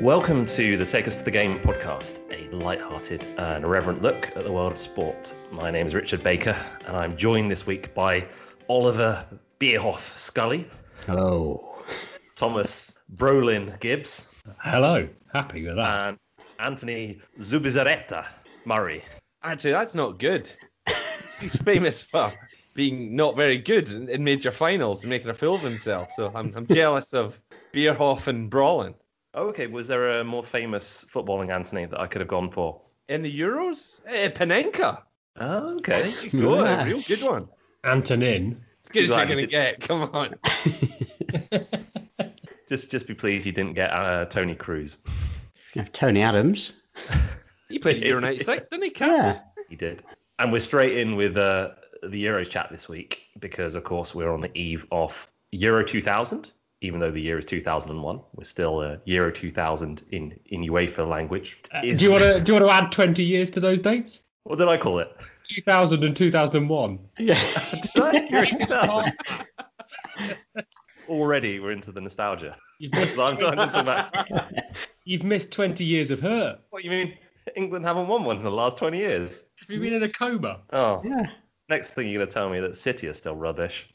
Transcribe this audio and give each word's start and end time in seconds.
Welcome 0.00 0.44
to 0.46 0.76
the 0.76 0.84
Take 0.84 1.08
Us 1.08 1.18
to 1.18 1.24
the 1.24 1.30
Game 1.30 1.58
podcast, 1.58 2.20
a 2.30 2.54
light-hearted 2.54 3.24
and 3.38 3.64
irreverent 3.64 4.02
look 4.02 4.28
at 4.36 4.44
the 4.44 4.52
world 4.52 4.72
of 4.72 4.78
sport. 4.78 5.32
My 5.52 5.70
name 5.70 5.86
is 5.86 5.94
Richard 5.94 6.22
Baker, 6.22 6.54
and 6.86 6.96
I'm 6.96 7.16
joined 7.16 7.50
this 7.50 7.66
week 7.66 7.94
by 7.94 8.26
Oliver 8.68 9.24
Bierhoff 9.58 10.16
Scully, 10.18 10.68
Hello. 11.06 11.76
Thomas 12.36 12.98
Brolin 13.16 13.78
Gibbs, 13.80 14.34
Hello. 14.58 15.08
Happy 15.32 15.64
with 15.64 15.76
that. 15.76 16.08
and 16.10 16.18
Anthony 16.58 17.20
Zubizarreta 17.40 18.26
Murray. 18.66 19.02
Actually, 19.42 19.72
that's 19.72 19.94
not 19.94 20.18
good. 20.18 20.50
He's 21.40 21.56
famous 21.62 22.02
for 22.02 22.32
being 22.74 23.16
not 23.16 23.34
very 23.36 23.56
good 23.58 23.90
in, 23.90 24.08
in 24.10 24.22
major 24.22 24.52
finals 24.52 25.02
and 25.02 25.10
making 25.10 25.30
a 25.30 25.34
fool 25.34 25.54
of 25.54 25.62
himself. 25.62 26.10
So 26.14 26.30
I'm, 26.34 26.52
I'm 26.54 26.66
jealous 26.66 27.14
of 27.14 27.40
Bierhoff 27.72 28.26
and 28.26 28.50
Brolin. 28.50 28.94
Oh, 29.36 29.48
okay. 29.48 29.66
Was 29.66 29.86
there 29.86 30.18
a 30.20 30.24
more 30.24 30.42
famous 30.42 31.04
footballing 31.12 31.54
Anthony 31.54 31.84
that 31.86 32.00
I 32.00 32.06
could 32.06 32.20
have 32.20 32.28
gone 32.28 32.50
for? 32.50 32.80
In 33.08 33.22
the 33.22 33.40
Euros, 33.40 34.00
eh, 34.06 34.30
Panenka. 34.30 35.02
Oh, 35.38 35.76
okay. 35.76 36.12
Good, 36.30 36.32
Yeah. 36.32 36.84
real 36.84 37.00
good 37.02 37.22
one. 37.22 37.46
Antonin. 37.84 38.60
As 38.84 38.88
good 38.88 39.04
as 39.04 39.10
you're 39.10 39.20
you 39.20 39.26
going 39.26 39.38
to 39.38 39.46
get. 39.46 39.80
Come 39.80 40.10
on. 40.12 40.34
Just, 42.68 42.90
just 42.90 43.06
be 43.06 43.14
pleased 43.14 43.46
you 43.46 43.52
didn't 43.52 43.74
get 43.74 43.92
uh, 43.92 44.24
Toni 44.24 44.56
Kroos. 44.56 44.96
You 45.74 45.82
have 45.82 45.92
Tony 45.92 46.22
Adams. 46.22 46.72
He 47.68 47.80
played 47.80 47.96
at 47.96 48.06
Euro 48.06 48.20
96, 48.20 48.68
didn't 48.68 48.84
he, 48.84 48.90
Cap? 48.90 49.08
Yeah. 49.10 49.40
He 49.68 49.74
did. 49.74 50.04
And 50.38 50.52
we're 50.52 50.60
straight 50.60 50.98
in 50.98 51.16
with 51.16 51.36
uh, 51.36 51.70
the 52.04 52.24
Euros 52.24 52.48
chat 52.48 52.68
this 52.70 52.88
week 52.88 53.22
because, 53.40 53.74
of 53.74 53.82
course, 53.82 54.14
we're 54.14 54.32
on 54.32 54.40
the 54.40 54.56
eve 54.56 54.86
of 54.92 55.28
Euro 55.50 55.82
2000. 55.84 56.52
Even 56.82 57.00
though 57.00 57.10
the 57.10 57.20
year 57.20 57.38
is 57.38 57.44
2001, 57.46 58.20
we're 58.34 58.44
still 58.44 58.80
uh, 58.80 58.96
Euro 59.06 59.32
2000 59.32 60.04
in, 60.10 60.38
in 60.46 60.62
UEFA 60.62 61.08
language. 61.08 61.58
Uh, 61.74 61.80
Is- 61.82 61.98
do 62.00 62.04
you 62.06 62.12
want 62.12 62.22
to 62.22 62.40
do 62.44 62.52
you 62.52 62.60
want 62.60 62.66
to 62.66 62.72
add 62.72 62.92
20 62.92 63.22
years 63.22 63.50
to 63.52 63.60
those 63.60 63.80
dates? 63.80 64.20
What 64.44 64.58
did 64.58 64.68
I 64.68 64.76
call 64.76 64.98
it? 65.00 65.08
2000 65.48 66.04
and 66.04 66.16
2001. 66.16 66.98
Yeah. 67.18 67.34
Did 67.94 68.02
I? 68.02 68.28
Euro 68.30 68.46
2000. 68.46 69.12
Already, 71.08 71.60
we're 71.60 71.72
into 71.72 71.92
the 71.92 72.00
nostalgia. 72.00 72.56
You've 72.78 72.92
missed, 72.92 73.18
I'm 73.18 73.36
trying 73.36 73.58
about. 73.58 74.28
you've 75.04 75.24
missed 75.24 75.50
20 75.52 75.84
years 75.84 76.10
of 76.10 76.20
hurt. 76.20 76.58
What 76.70 76.84
you 76.84 76.90
mean? 76.90 77.14
England 77.54 77.84
haven't 77.84 78.08
won 78.08 78.24
one 78.24 78.36
in 78.36 78.42
the 78.42 78.50
last 78.50 78.76
20 78.76 78.98
years. 78.98 79.48
Have 79.60 79.70
you 79.70 79.80
been 79.80 79.94
in 79.94 80.02
a 80.02 80.08
coma? 80.08 80.60
Oh, 80.72 81.00
yeah. 81.04 81.26
next 81.68 81.94
thing 81.94 82.08
you're 82.08 82.18
going 82.18 82.28
to 82.28 82.34
tell 82.34 82.50
me 82.50 82.58
that 82.60 82.74
City 82.76 83.06
are 83.06 83.14
still 83.14 83.36
rubbish. 83.36 83.88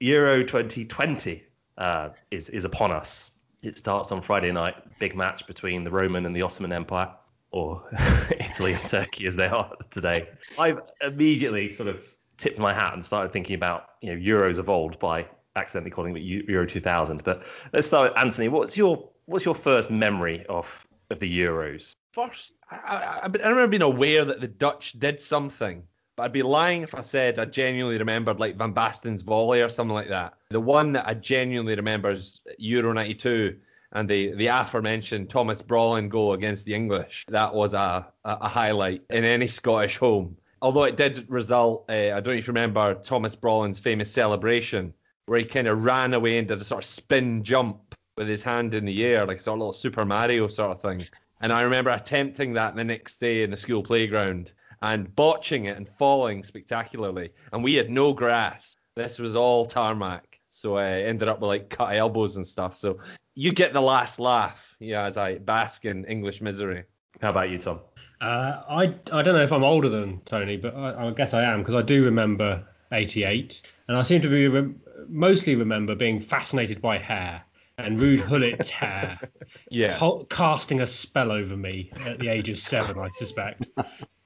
Euro 0.00 0.42
2020 0.42 1.44
uh, 1.78 2.10
is 2.30 2.48
is 2.50 2.64
upon 2.64 2.92
us. 2.92 3.38
It 3.62 3.76
starts 3.76 4.12
on 4.12 4.20
Friday 4.20 4.52
night. 4.52 4.74
Big 4.98 5.16
match 5.16 5.46
between 5.46 5.84
the 5.84 5.90
Roman 5.90 6.26
and 6.26 6.34
the 6.36 6.42
Ottoman 6.42 6.72
Empire, 6.72 7.12
or 7.50 7.82
Italy 8.38 8.74
and 8.74 8.88
Turkey 8.88 9.26
as 9.26 9.36
they 9.36 9.46
are 9.46 9.72
today. 9.90 10.28
I've 10.58 10.80
immediately 11.00 11.70
sort 11.70 11.88
of 11.88 12.00
tipped 12.36 12.58
my 12.58 12.74
hat 12.74 12.92
and 12.92 13.04
started 13.04 13.32
thinking 13.32 13.54
about 13.54 13.90
you 14.02 14.14
know 14.14 14.20
Euros 14.20 14.58
of 14.58 14.68
old 14.68 14.98
by 14.98 15.26
accidentally 15.56 15.90
calling 15.90 16.16
it 16.16 16.20
Euro 16.20 16.66
2000. 16.66 17.24
But 17.24 17.44
let's 17.72 17.86
start 17.86 18.12
with 18.12 18.18
Anthony. 18.22 18.48
What's 18.48 18.76
your 18.76 19.10
what's 19.24 19.44
your 19.44 19.54
first 19.54 19.90
memory 19.90 20.44
of 20.48 20.86
of 21.10 21.18
the 21.18 21.40
Euros? 21.40 21.92
First, 22.12 22.54
I, 22.70 22.76
I, 22.76 22.96
I 22.96 23.22
I 23.22 23.48
remember 23.48 23.68
being 23.68 23.82
aware 23.82 24.24
that 24.24 24.40
the 24.40 24.48
Dutch 24.48 24.98
did 24.98 25.20
something, 25.20 25.82
but 26.16 26.24
I'd 26.24 26.32
be 26.32 26.42
lying 26.42 26.82
if 26.82 26.94
I 26.94 27.02
said 27.02 27.38
I 27.38 27.44
genuinely 27.44 27.98
remembered 27.98 28.40
like 28.40 28.56
Van 28.56 28.72
Basten's 28.72 29.22
volley 29.22 29.62
or 29.62 29.68
something 29.68 29.94
like 29.94 30.08
that. 30.08 30.34
The 30.48 30.60
one 30.60 30.92
that 30.92 31.06
I 31.06 31.14
genuinely 31.14 31.74
remember 31.74 32.10
is 32.10 32.40
Euro 32.58 32.92
92 32.92 33.56
and 33.92 34.08
the, 34.08 34.32
the 34.32 34.48
aforementioned 34.48 35.30
Thomas 35.30 35.62
Brolin 35.62 36.08
goal 36.08 36.32
against 36.32 36.64
the 36.64 36.74
English. 36.74 37.26
That 37.28 37.54
was 37.54 37.74
a, 37.74 38.06
a, 38.24 38.38
a 38.42 38.48
highlight 38.48 39.02
in 39.10 39.24
any 39.24 39.46
Scottish 39.46 39.98
home. 39.98 40.36
Although 40.62 40.84
it 40.84 40.96
did 40.96 41.30
result, 41.30 41.84
uh, 41.88 41.92
I 41.92 42.20
don't 42.20 42.26
know 42.26 42.32
if 42.32 42.46
you 42.46 42.52
remember 42.52 42.94
Thomas 42.94 43.36
Brolin's 43.36 43.78
famous 43.78 44.10
celebration 44.10 44.94
where 45.26 45.38
he 45.38 45.44
kind 45.44 45.68
of 45.68 45.84
ran 45.84 46.14
away 46.14 46.38
and 46.38 46.48
did 46.48 46.60
a 46.60 46.64
sort 46.64 46.82
of 46.82 46.88
spin 46.88 47.42
jump 47.42 47.94
with 48.16 48.28
his 48.28 48.42
hand 48.42 48.72
in 48.74 48.86
the 48.86 49.04
air, 49.04 49.26
like 49.26 49.38
a 49.38 49.42
sort 49.42 49.56
of 49.56 49.60
little 49.60 49.72
Super 49.72 50.04
Mario 50.04 50.48
sort 50.48 50.70
of 50.70 50.80
thing. 50.80 51.06
And 51.40 51.52
I 51.52 51.62
remember 51.62 51.90
attempting 51.90 52.54
that 52.54 52.74
the 52.74 52.84
next 52.84 53.18
day 53.18 53.42
in 53.42 53.50
the 53.50 53.56
school 53.56 53.82
playground 53.82 54.52
and 54.82 55.14
botching 55.16 55.66
it 55.66 55.76
and 55.76 55.88
falling 55.88 56.42
spectacularly. 56.42 57.30
And 57.52 57.62
we 57.64 57.74
had 57.74 57.90
no 57.90 58.12
grass. 58.12 58.76
This 58.94 59.18
was 59.18 59.36
all 59.36 59.66
tarmac. 59.66 60.38
So 60.50 60.76
I 60.76 60.86
ended 61.02 61.28
up 61.28 61.40
with 61.40 61.48
like 61.48 61.68
cut 61.70 61.94
elbows 61.94 62.36
and 62.36 62.46
stuff. 62.46 62.76
So 62.76 62.98
you 63.34 63.52
get 63.52 63.72
the 63.72 63.80
last 63.80 64.18
laugh, 64.18 64.58
yeah, 64.80 65.04
as 65.04 65.16
I 65.18 65.36
bask 65.38 65.84
in 65.84 66.04
English 66.06 66.40
misery. 66.40 66.84
How 67.20 67.30
about 67.30 67.50
you, 67.50 67.58
Tom? 67.58 67.80
Uh, 68.20 68.62
I, 68.68 68.82
I 69.12 69.22
don't 69.22 69.34
know 69.34 69.42
if 69.42 69.52
I'm 69.52 69.64
older 69.64 69.90
than 69.90 70.20
Tony, 70.24 70.56
but 70.56 70.74
I, 70.74 71.08
I 71.08 71.10
guess 71.10 71.34
I 71.34 71.42
am 71.42 71.60
because 71.60 71.74
I 71.74 71.82
do 71.82 72.04
remember 72.04 72.64
88. 72.92 73.60
And 73.88 73.96
I 73.96 74.02
seem 74.02 74.22
to 74.22 74.28
be 74.28 74.48
rem- 74.48 74.80
mostly 75.08 75.54
remember 75.54 75.94
being 75.94 76.20
fascinated 76.20 76.80
by 76.80 76.96
hair 76.98 77.42
and 77.78 77.98
Ruud 77.98 78.22
Gullit's 78.26 78.70
hair 78.70 79.20
Yeah. 79.70 79.92
ho- 79.94 80.26
casting 80.30 80.80
a 80.80 80.86
spell 80.86 81.30
over 81.30 81.54
me 81.56 81.90
at 82.06 82.18
the 82.18 82.28
age 82.28 82.48
of 82.48 82.58
seven, 82.58 82.98
I 82.98 83.10
suspect. 83.10 83.66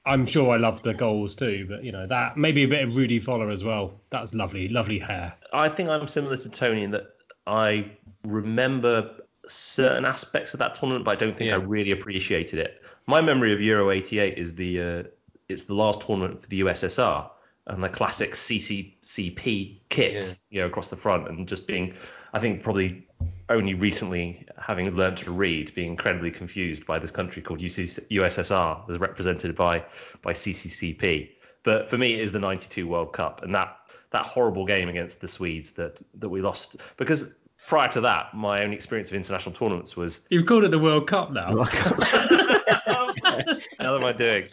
I'm 0.05 0.25
sure 0.25 0.51
I 0.51 0.57
love 0.57 0.81
the 0.83 0.93
goals 0.93 1.35
too, 1.35 1.65
but 1.69 1.83
you 1.83 1.91
know 1.91 2.07
that 2.07 2.35
maybe 2.37 2.63
a 2.63 2.67
bit 2.67 2.83
of 2.83 2.95
Rudi 2.95 3.19
Völler 3.19 3.51
as 3.53 3.63
well. 3.63 3.93
That's 4.09 4.33
lovely, 4.33 4.67
lovely 4.67 4.97
hair. 4.99 5.33
I 5.53 5.69
think 5.69 5.89
I'm 5.89 6.07
similar 6.07 6.37
to 6.37 6.49
Tony 6.49 6.83
in 6.83 6.91
that 6.91 7.03
I 7.47 7.91
remember 8.23 9.11
certain 9.47 10.05
aspects 10.05 10.53
of 10.53 10.59
that 10.59 10.75
tournament, 10.75 11.05
but 11.05 11.11
I 11.11 11.15
don't 11.15 11.35
think 11.35 11.49
Yeah. 11.49 11.55
I 11.57 11.59
really 11.59 11.91
appreciated 11.91 12.59
it. 12.59 12.81
My 13.07 13.21
memory 13.21 13.53
of 13.53 13.61
Euro 13.61 13.91
'88 13.91 14.37
is 14.37 14.55
the 14.55 14.81
uh, 14.81 15.03
it's 15.49 15.65
the 15.65 15.73
last 15.75 16.01
tournament 16.01 16.41
for 16.41 16.47
the 16.47 16.61
USSR 16.61 17.29
and 17.67 17.83
the 17.83 17.89
classic 17.89 18.31
CCCP 18.35 19.79
kit, 19.89 20.13
Yeah. 20.13 20.33
you 20.49 20.61
know, 20.61 20.67
across 20.67 20.87
the 20.89 20.95
front, 20.95 21.27
and 21.27 21.47
just 21.47 21.67
being, 21.67 21.93
I 22.33 22.39
think 22.39 22.63
probably 22.63 23.07
only 23.49 23.73
recently 23.73 24.45
having 24.57 24.89
learned 24.95 25.17
to 25.17 25.31
read, 25.31 25.75
being 25.75 25.89
incredibly 25.89 26.31
confused 26.31 26.85
by 26.85 26.97
this 26.99 27.11
country 27.11 27.41
called 27.41 27.59
USSR 27.59 28.89
as 28.89 28.97
represented 28.97 29.55
by 29.55 29.83
by 30.21 30.33
CCCP. 30.33 31.29
But 31.63 31.89
for 31.89 31.97
me, 31.97 32.13
it 32.13 32.21
is 32.21 32.31
the 32.31 32.39
'92 32.39 32.87
World 32.87 33.13
Cup, 33.13 33.43
and 33.43 33.53
that 33.53 33.77
that 34.11 34.25
horrible 34.25 34.65
game 34.65 34.89
against 34.89 35.21
the 35.21 35.27
Swedes 35.27 35.71
that 35.73 36.01
that 36.15 36.29
we 36.29 36.41
lost 36.41 36.77
because 36.97 37.35
prior 37.67 37.89
to 37.89 38.01
that, 38.01 38.33
my 38.33 38.63
only 38.63 38.75
experience 38.75 39.09
of 39.09 39.15
international 39.15 39.53
tournaments 39.53 39.95
was 39.95 40.21
You've 40.29 40.45
called 40.45 40.63
it 40.63 40.71
the 40.71 40.79
World 40.79 41.07
Cup 41.07 41.31
now. 41.31 41.63
how 43.79 43.95
am 43.97 44.03
I 44.03 44.13
doing? 44.13 44.47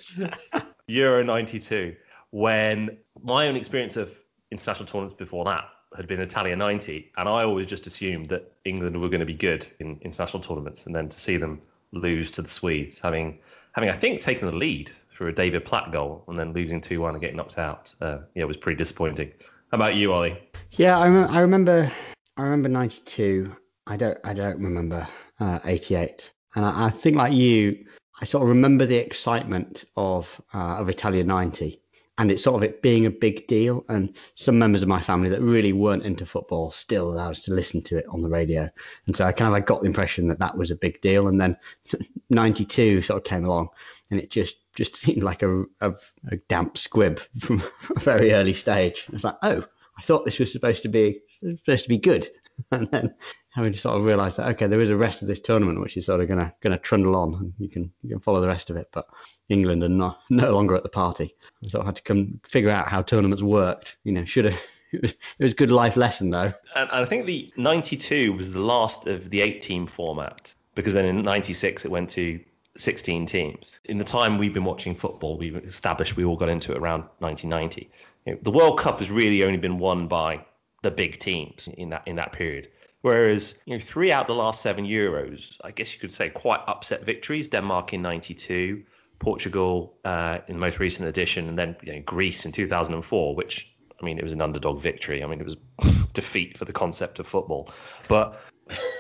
Euro 0.87 1.23
92, 1.23 1.95
when 2.31 2.99
my 3.23 3.47
own 3.49 3.57
experience 3.57 3.97
of 3.97 4.19
international 4.51 4.87
tournaments 4.87 5.15
before 5.15 5.45
that 5.45 5.69
had 5.97 6.07
been 6.07 6.21
Italia 6.21 6.55
90, 6.55 7.13
and 7.17 7.29
I 7.29 7.45
always 7.45 7.67
just 7.67 7.87
assumed 7.87 8.29
that 8.29 8.53
England 8.65 9.01
were 9.01 9.09
going 9.09 9.21
to 9.21 9.27
be 9.27 9.35
good 9.35 9.67
in 9.81 9.99
international 10.03 10.43
tournaments, 10.43 10.87
and 10.87 10.95
then 10.95 11.09
to 11.09 11.19
see 11.19 11.37
them 11.37 11.61
lose 11.93 12.31
to 12.33 12.43
the 12.43 12.49
Swedes, 12.49 12.99
having 12.99 13.39
having 13.73 13.91
I 13.91 13.95
think 13.95 14.21
taken 14.21 14.47
the 14.47 14.57
lead 14.57 14.91
through 15.11 15.29
a 15.29 15.33
David 15.33 15.65
Platt 15.65 15.91
goal, 15.93 16.25
and 16.29 16.39
then 16.39 16.53
losing 16.53 16.81
2-1 16.81 17.11
and 17.11 17.21
getting 17.21 17.37
knocked 17.37 17.59
out, 17.59 17.95
uh, 18.01 18.19
yeah, 18.35 18.43
it 18.43 18.49
was 18.49 18.57
pretty 18.57 18.77
disappointing. 18.77 19.33
How 19.71 19.77
about 19.77 19.97
you, 19.97 20.13
Ollie? 20.13 20.39
Yeah, 20.73 20.99
I, 20.99 21.09
rem- 21.09 21.31
I 21.31 21.41
remember. 21.41 21.93
I 22.37 22.43
remember 22.43 22.69
'92. 22.69 23.55
I 23.87 23.97
don't. 23.97 24.19
I 24.25 24.33
don't 24.33 24.61
remember 24.61 25.07
uh, 25.41 25.59
'88. 25.65 26.33
And 26.55 26.65
I, 26.65 26.87
I 26.87 26.91
think, 26.91 27.17
like 27.17 27.33
you, 27.33 27.85
I 28.21 28.25
sort 28.25 28.43
of 28.43 28.49
remember 28.49 28.87
the 28.87 28.97
excitement 28.97 29.85
of 29.97 30.41
uh, 30.55 30.77
of 30.77 30.89
Italia 30.89 31.25
'90, 31.25 31.81
and 32.19 32.33
it's 32.33 32.43
sort 32.43 32.57
of 32.57 32.69
it 32.69 32.83
being 32.83 33.07
a 33.07 33.11
big 33.11 33.47
deal. 33.47 33.85
And 33.89 34.15
some 34.35 34.59
members 34.59 34.83
of 34.83 34.89
my 34.89 35.01
family 35.01 35.29
that 35.31 35.41
really 35.41 35.73
weren't 35.73 36.03
into 36.03 36.27
football 36.27 36.71
still 36.73 37.13
allowed 37.13 37.31
us 37.31 37.41
to 37.41 37.55
listen 37.55 37.81
to 37.83 37.97
it 37.97 38.07
on 38.11 38.23
the 38.23 38.29
radio. 38.29 38.69
And 39.07 39.15
so 39.15 39.25
I 39.25 39.33
kind 39.33 39.47
of 39.47 39.53
like 39.53 39.67
got 39.67 39.81
the 39.81 39.87
impression 39.87 40.27
that 40.29 40.41
that 40.41 40.59
was 40.59 40.73
a 40.73 40.77
big 40.77 41.01
deal. 41.01 41.29
And 41.29 41.41
then 41.41 41.57
'92 42.31 43.03
sort 43.03 43.19
of 43.19 43.25
came 43.25 43.45
along, 43.45 43.69
and 44.11 44.21
it 44.21 44.31
just 44.31 44.57
just 44.75 44.97
seemed 45.03 45.23
like 45.23 45.43
a, 45.43 45.63
a, 45.81 45.95
a 46.31 46.37
damp 46.49 46.77
squib 46.77 47.21
from 47.41 47.63
a 47.97 48.01
very 48.01 48.33
early 48.33 48.55
stage. 48.55 49.07
It's 49.13 49.25
like, 49.25 49.39
oh, 49.43 49.65
I 49.97 50.03
thought 50.03 50.25
this 50.25 50.39
was 50.41 50.53
supposed 50.53 50.83
to 50.83 50.89
be 50.89 51.21
supposed 51.41 51.85
to 51.85 51.89
be 51.89 51.99
good, 51.99 52.29
and 52.73 52.91
then 52.91 53.15
having 53.51 53.73
to 53.73 53.79
sort 53.79 53.97
of 53.97 54.05
realise 54.05 54.35
that 54.35 54.49
okay, 54.51 54.67
there 54.67 54.81
is 54.81 54.91
a 54.91 54.97
rest 54.97 55.23
of 55.23 55.29
this 55.29 55.41
tournament 55.41 55.81
which 55.81 55.97
is 55.97 56.07
sort 56.07 56.21
of 56.21 56.29
gonna 56.29 56.55
gonna 56.61 56.79
trundle 56.79 57.17
on, 57.17 57.35
and 57.35 57.53
you 57.59 57.69
can 57.69 57.93
you 58.03 58.11
can 58.11 58.21
follow 58.21 58.41
the 58.41 58.49
rest 58.49 58.71
of 58.71 58.77
it. 58.77 58.89
But 58.93 59.07
England 59.49 59.83
are 59.83 59.89
not 59.89 60.21
no 60.31 60.53
longer 60.53 60.75
at 60.77 60.83
the 60.83 60.89
party. 60.89 61.35
So 61.67 61.81
I 61.81 61.87
had 61.87 61.97
to 61.97 62.03
come 62.03 62.41
figure 62.47 62.71
out 62.71 62.89
how 62.89 63.03
tournaments 63.03 63.43
worked. 63.43 63.97
You 64.05 64.13
know, 64.13 64.25
should 64.25 64.47
have. 64.47 64.61
It 64.93 65.03
was, 65.03 65.13
it 65.39 65.45
was 65.45 65.53
a 65.53 65.57
good 65.57 65.71
life 65.71 65.97
lesson 65.97 66.31
though. 66.31 66.53
And, 66.75 66.91
and 66.91 66.93
I 66.93 67.05
think 67.05 67.27
the 67.27 67.53
92 67.57 68.33
was 68.33 68.53
the 68.53 68.61
last 68.61 69.07
of 69.07 69.29
the 69.31 69.43
eight 69.43 69.61
team 69.61 69.87
format 69.87 70.55
because 70.75 70.95
then 70.95 71.05
in 71.05 71.23
96 71.23 71.85
it 71.85 71.91
went 71.91 72.09
to 72.11 72.41
16 72.79 73.27
teams. 73.27 73.79
In 73.85 73.99
the 73.99 74.05
time 74.05 74.39
we've 74.39 74.55
been 74.55 74.65
watching 74.65 74.95
football, 74.95 75.37
we've 75.37 75.57
established 75.57 76.17
we 76.17 76.25
all 76.25 76.37
got 76.37 76.49
into 76.49 76.73
it 76.73 76.79
around 76.79 77.03
1990. 77.19 77.91
You 78.25 78.33
know, 78.33 78.39
the 78.43 78.51
World 78.51 78.79
Cup 78.79 79.01
has 79.01 79.11
really 79.11 79.43
only 79.43 79.59
been 79.59 79.79
won 79.79 80.07
by 80.07 80.45
the 80.83 80.91
big 80.91 81.19
teams 81.19 81.69
in 81.77 81.91
that 81.91 82.03
in 82.07 82.17
that 82.17 82.33
period. 82.33 82.69
Whereas, 83.03 83.61
you 83.65 83.75
know, 83.75 83.81
three 83.81 84.11
out 84.11 84.23
of 84.23 84.27
the 84.27 84.35
last 84.35 84.61
seven 84.61 84.85
Euros, 84.85 85.57
I 85.63 85.71
guess 85.71 85.95
you 85.95 86.01
could 86.01 86.13
say 86.13 86.31
quite 86.31 86.61
upset 86.67 87.05
victories. 87.05 87.49
Denmark 87.49 87.93
in 87.93 88.03
92, 88.03 88.83
Portugal 89.21 89.95
uh, 90.05 90.39
in 90.49 90.55
the 90.55 90.61
most 90.61 90.81
recent 90.81 91.09
edition, 91.09 91.49
and 91.49 91.59
then 91.59 91.77
you 91.83 91.93
know, 91.93 92.03
Greece 92.05 92.45
in 92.45 92.53
2004, 92.53 93.37
which, 93.37 93.73
I 94.01 94.05
mean, 94.05 94.19
it 94.19 94.25
was 94.25 94.33
an 94.33 94.41
underdog 94.41 94.81
victory. 94.81 95.23
I 95.23 95.27
mean, 95.27 95.41
it 95.41 95.45
was 95.45 95.57
defeat 96.13 96.59
for 96.59 96.65
the 96.65 96.73
concept 96.73 97.21
of 97.21 97.29
football. 97.29 97.71
But 98.09 98.41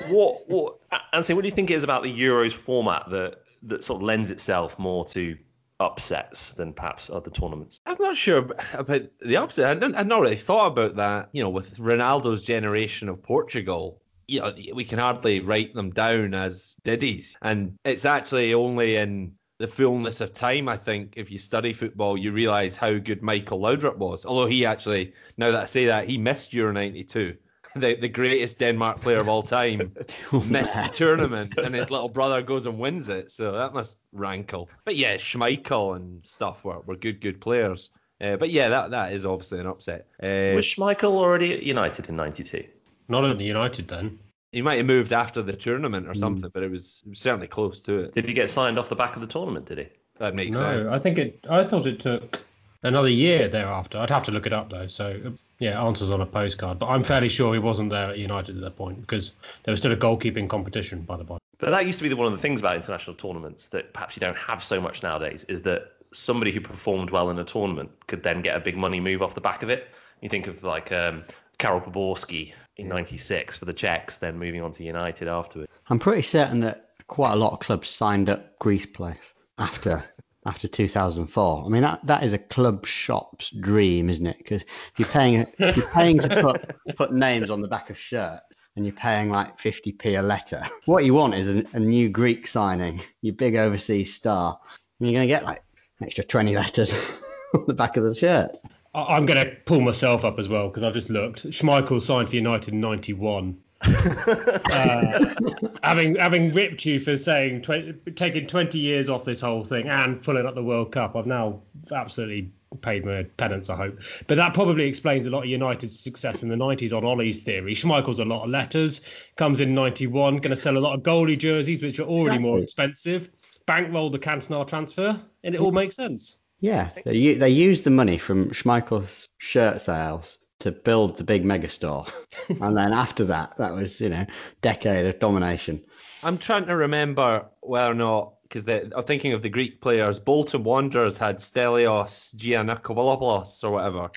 what, 0.09 0.49
what, 0.49 0.77
Anthony, 1.13 1.35
what 1.35 1.43
do 1.43 1.49
you 1.49 1.55
think 1.55 1.71
it 1.71 1.75
is 1.75 1.85
about 1.85 2.05
the 2.05 2.21
Euros 2.21 2.53
format 2.53 3.11
that, 3.11 3.39
that 3.65 3.83
sort 3.83 4.01
of 4.01 4.03
lends 4.03 4.31
itself 4.31 4.79
more 4.79 5.05
to 5.07 5.37
upsets 5.81 6.53
than 6.53 6.73
perhaps 6.73 7.11
other 7.11 7.31
tournaments. 7.31 7.81
I'm 7.87 7.97
not 8.01 8.17
sure 8.17 8.51
about 8.73 9.03
the 9.21 9.37
upset. 9.37 9.71
I 9.71 9.75
didn't, 9.75 9.95
I'd 9.95 10.07
not 10.07 10.21
really 10.21 10.37
thought 10.37 10.69
about 10.69 10.97
that. 10.97 11.31
You 11.33 11.43
know, 11.43 11.51
with 11.51 11.77
Ronaldo's 11.77 12.43
generation 12.43 13.09
of 13.09 13.23
Portugal, 13.23 14.01
you 14.27 14.41
know, 14.41 14.55
we 14.75 14.85
can 14.85 14.99
hardly 14.99 15.41
write 15.41 15.75
them 15.75 15.91
down 15.91 16.35
as 16.35 16.77
diddies. 16.85 17.37
And 17.43 17.79
it's 17.85 18.05
actually 18.05 18.55
only 18.55 18.97
in 18.97 19.33
the 19.59 19.67
fullness 19.67 20.21
of 20.21 20.33
time, 20.33 20.69
I 20.69 20.77
think, 20.77 21.15
if 21.17 21.31
you 21.31 21.39
study 21.39 21.73
football, 21.73 22.17
you 22.17 22.33
realise 22.33 22.77
how 22.77 22.93
good 22.99 23.23
Michael 23.23 23.61
Laudrup 23.61 23.97
was. 23.97 24.25
Although 24.25 24.47
he 24.47 24.67
actually, 24.67 25.15
now 25.37 25.51
that 25.51 25.63
I 25.63 25.65
say 25.65 25.87
that, 25.87 26.09
he 26.09 26.19
missed 26.19 26.53
Euro 26.53 26.73
92 26.73 27.37
the, 27.81 27.95
the 27.95 28.09
greatest 28.09 28.59
Denmark 28.59 29.01
player 29.01 29.19
of 29.19 29.29
all 29.29 29.43
time 29.43 29.93
missed 30.33 30.75
the 30.75 30.91
tournament 30.93 31.57
and 31.57 31.75
his 31.75 31.91
little 31.91 32.09
brother 32.09 32.43
goes 32.43 32.67
and 32.67 32.79
wins 32.79 33.09
it. 33.09 33.31
So 33.31 33.53
that 33.53 33.75
must 33.75 33.99
rankle. 34.13 34.69
But 34.85 34.97
yeah, 34.97 35.17
Schmeichel 35.17 35.97
and 35.97 36.27
stuff 36.27 36.65
were, 36.65 36.81
were 36.81 36.97
good, 36.97 37.21
good 37.21 37.41
players. 37.41 37.91
Uh, 38.21 38.37
but 38.37 38.51
yeah, 38.51 38.69
that 38.69 38.91
that 38.91 39.13
is 39.13 39.25
obviously 39.25 39.61
an 39.61 39.67
upset. 39.67 40.07
Uh, 40.21 40.55
was 40.57 40.67
Schmeichel 40.67 41.13
already 41.13 41.55
at 41.55 41.63
United 41.63 42.09
in 42.09 42.17
'92? 42.17 42.65
Not 43.09 43.25
at 43.25 43.39
the 43.39 43.45
United 43.45 43.87
then. 43.89 44.19
He 44.51 44.63
might 44.63 44.77
have 44.77 44.87
moved 44.87 45.13
after 45.13 45.43
the 45.43 45.53
tournament 45.53 46.07
or 46.07 46.13
hmm. 46.13 46.19
something, 46.19 46.51
mm. 46.51 46.53
but 46.53 46.63
it 46.63 46.71
was, 46.71 47.03
it 47.07 47.11
was, 47.11 47.19
certainly 47.19 47.47
close 47.47 47.79
to 47.81 48.01
it. 48.01 48.15
Did 48.15 48.27
he 48.27 48.33
get 48.33 48.51
signed 48.51 48.79
off 48.79 48.89
the 48.89 48.97
back 48.97 49.15
of 49.15 49.21
the 49.21 49.29
tournament? 49.29 49.67
Did 49.67 49.79
he? 49.79 49.89
That 50.19 50.35
makes 50.35 50.55
no, 50.55 50.61
sense. 50.61 50.87
No, 50.87 50.93
I 50.93 50.99
think 50.99 51.19
it. 51.19 51.45
I 51.49 51.65
thought 51.65 51.87
it 51.87 52.01
took 52.01 52.41
another 52.83 53.09
year 53.09 53.49
thereafter. 53.49 53.99
I'd 53.99 54.11
have 54.11 54.25
to 54.25 54.31
look 54.33 54.47
it 54.47 54.53
up 54.53 54.71
though. 54.71 54.89
So 54.89 55.35
yeah, 55.59 55.83
answers 55.83 56.11
on 56.11 56.21
a 56.21 56.27
postcard. 56.27 56.79
But 56.79 56.87
I'm 56.87 57.03
fairly 57.03 57.29
sure 57.29 57.53
he 57.53 57.59
wasn't 57.59 57.91
there 57.91 58.11
at 58.11 58.19
United 58.19 58.57
at 58.57 58.63
that 58.63 58.77
point 58.77 59.01
because 59.01 59.33
there 59.65 59.73
was 59.73 59.81
still 59.81 59.93
a 59.93 59.97
goalkeeping 59.97 60.49
competition 60.49 61.03
by 61.03 61.17
the 61.17 61.25
by. 61.25 61.39
But 61.59 61.71
that 61.71 61.87
used 61.87 61.99
to 61.99 62.09
be 62.09 62.15
one 62.15 62.27
of 62.27 62.33
the 62.33 62.39
things 62.39 62.61
about 62.61 62.77
international 62.77 63.17
tournaments 63.17 63.67
that 63.69 63.93
perhaps 63.93 64.17
you 64.17 64.21
don't 64.21 64.37
have 64.37 64.63
so 64.63 64.81
much 64.81 65.03
nowadays 65.03 65.45
is 65.45 65.63
that 65.63 65.93
somebody 66.13 66.53
who 66.53 66.61
performed 66.61 67.11
well 67.11 67.31
in 67.31 67.39
a 67.39 67.45
tournament 67.45 67.91
could 68.07 68.23
then 68.23 68.41
get 68.43 68.57
a 68.57 68.61
big 68.61 68.77
money 68.77 69.01
move 69.01 69.23
off 69.23 69.35
the 69.35 69.41
back 69.41 69.63
of 69.63 69.69
it. 69.69 69.89
You 70.21 70.29
think 70.29 70.47
of 70.47 70.63
like 70.63 70.93
um, 70.93 71.25
Karel 71.59 71.81
Poborský 71.81 72.53
in 72.77 72.89
'96 72.89 73.57
for 73.57 73.65
the 73.65 73.73
Czechs, 73.73 74.19
then 74.19 74.39
moving 74.39 74.63
on 74.63 74.71
to 74.73 74.85
United 74.85 75.27
afterwards. 75.27 75.71
I'm 75.89 75.99
pretty 75.99 76.23
certain 76.23 76.61
that 76.61 76.91
quite 77.09 77.33
a 77.33 77.37
lot 77.37 77.53
of 77.53 77.59
clubs 77.59 77.89
signed 77.89 78.31
up 78.31 78.59
Greece 78.61 78.87
players 78.87 79.33
after 79.59 80.05
after 80.49 80.67
2004. 80.67 81.65
I 81.65 81.69
mean, 81.69 81.83
that, 81.83 82.01
that 82.07 82.25
is 82.25 82.33
a 82.33 82.39
club 82.39 82.87
shop's 82.87 83.51
dream, 83.51 84.09
isn't 84.09 84.27
it? 84.27 84.39
Because 84.39 84.63
if 84.63 84.99
you're 84.99 85.09
paying 85.09 85.47
if 85.59 85.77
you're 85.77 85.91
paying 85.91 86.19
to 86.21 86.43
put 86.43 86.97
put 86.97 87.13
names 87.13 87.51
on 87.51 87.61
the 87.61 87.69
back 87.69 87.91
of 87.91 87.99
shirts 87.99 88.47
and 88.75 88.87
you're 88.87 88.95
paying 88.95 89.31
like 89.31 89.59
50p 89.59 90.19
a 90.19 90.23
letter, 90.23 90.65
what 90.87 91.05
you 91.05 91.15
want 91.15 91.35
is 91.35 91.49
a, 91.49 91.65
a 91.75 91.79
new 91.79 92.09
Greek 92.09 92.47
signing, 92.47 93.01
your 93.21 93.35
big 93.35 93.57
overseas 93.57 94.15
star, 94.15 94.59
and 94.99 95.09
you're 95.09 95.19
going 95.19 95.29
to 95.29 95.33
get 95.33 95.45
like 95.45 95.63
extra 96.03 96.25
20 96.25 96.57
letters 96.57 96.95
on 97.55 97.65
the 97.67 97.75
back 97.75 97.97
of 97.97 98.05
the 98.05 98.15
shirt. 98.15 98.51
I'm 98.95 99.27
going 99.27 99.45
to 99.45 99.55
pull 99.67 99.81
myself 99.81 100.25
up 100.25 100.39
as 100.39 100.49
well 100.49 100.69
because 100.69 100.83
I've 100.83 100.95
just 100.95 101.11
looked. 101.11 101.45
Schmeichel 101.51 102.01
signed 102.01 102.31
for 102.31 102.37
United 102.37 102.73
in 102.73 102.81
91 102.81 103.59
uh, 103.83 105.35
having 105.83 106.17
having 106.17 106.53
ripped 106.53 106.85
you 106.85 106.99
for 106.99 107.17
saying 107.17 107.63
tw- 107.63 108.17
taking 108.17 108.47
20 108.47 108.79
years 108.79 109.09
off 109.09 109.25
this 109.25 109.41
whole 109.41 109.65
thing 109.65 109.89
and 109.89 110.23
pulling 110.23 110.47
up 110.47 110.55
the 110.55 110.63
World 110.63 110.93
Cup, 110.93 111.17
I've 111.17 111.27
now 111.27 111.63
absolutely 111.93 112.51
paid 112.83 113.05
my 113.05 113.23
penance, 113.37 113.71
I 113.71 113.77
hope. 113.77 113.99
But 114.27 114.37
that 114.37 114.55
probably 114.55 114.85
explains 114.85 115.27
a 115.27 115.31
lot 115.31 115.45
of 115.45 115.49
United's 115.49 115.99
success 115.99 116.43
in 116.43 116.49
the 116.49 116.57
90s 116.57 116.93
on 116.93 117.03
Ollie's 117.05 117.41
theory. 117.41 117.75
Schmeichel's 117.75 118.19
a 118.19 118.25
lot 118.25 118.45
of 118.45 118.51
letters, 118.51 119.01
comes 119.37 119.61
in 119.61 119.75
91, 119.75 120.37
going 120.37 120.51
to 120.51 120.57
sell 120.57 120.77
a 120.77 120.79
lot 120.79 120.95
of 120.95 121.03
goalie 121.03 121.39
jerseys, 121.39 121.83
which 121.83 121.99
are 121.99 122.05
already 122.05 122.27
exactly. 122.27 122.43
more 122.43 122.59
expensive. 122.59 123.31
Bankroll 123.67 124.11
the 124.11 124.19
Cantona 124.19 124.67
transfer, 124.67 125.21
and 125.45 125.55
it 125.55 125.61
all 125.61 125.73
makes 125.73 125.95
sense. 125.95 126.37
Yeah, 126.61 126.91
they, 127.05 127.35
they 127.35 127.51
used 127.51 127.85
the 127.85 127.91
money 127.91 128.19
from 128.19 128.51
Schmeichel's 128.51 129.29
shirt 129.39 129.81
sales 129.81 130.39
to 130.61 130.73
build 130.73 131.17
the 131.17 131.25
big 131.25 131.45
megastore. 131.45 132.11
and 132.49 132.77
then 132.77 132.93
after 132.93 133.25
that, 133.25 133.57
that 133.57 133.75
was, 133.75 134.01
you 134.01 134.09
know, 134.09 134.27
decade 134.63 135.07
of 135.07 135.19
domination. 135.19 135.85
I'm 136.23 136.39
trying 136.39 136.67
to 136.67 136.77
remember 136.77 137.47
whether 137.61 137.93
or 137.93 137.95
not, 137.95 138.35
because 138.43 138.67
I'm 138.69 139.03
thinking 139.05 139.33
of 139.33 139.43
the 139.43 139.49
Greek 139.49 139.81
players. 139.81 140.19
Bolton 140.19 140.65
Wanderers 140.65 141.19
had 141.19 141.37
Stelios 141.37 142.35
Giannakopoulos 142.35 143.63
or 143.63 143.71
whatever. 143.71 144.11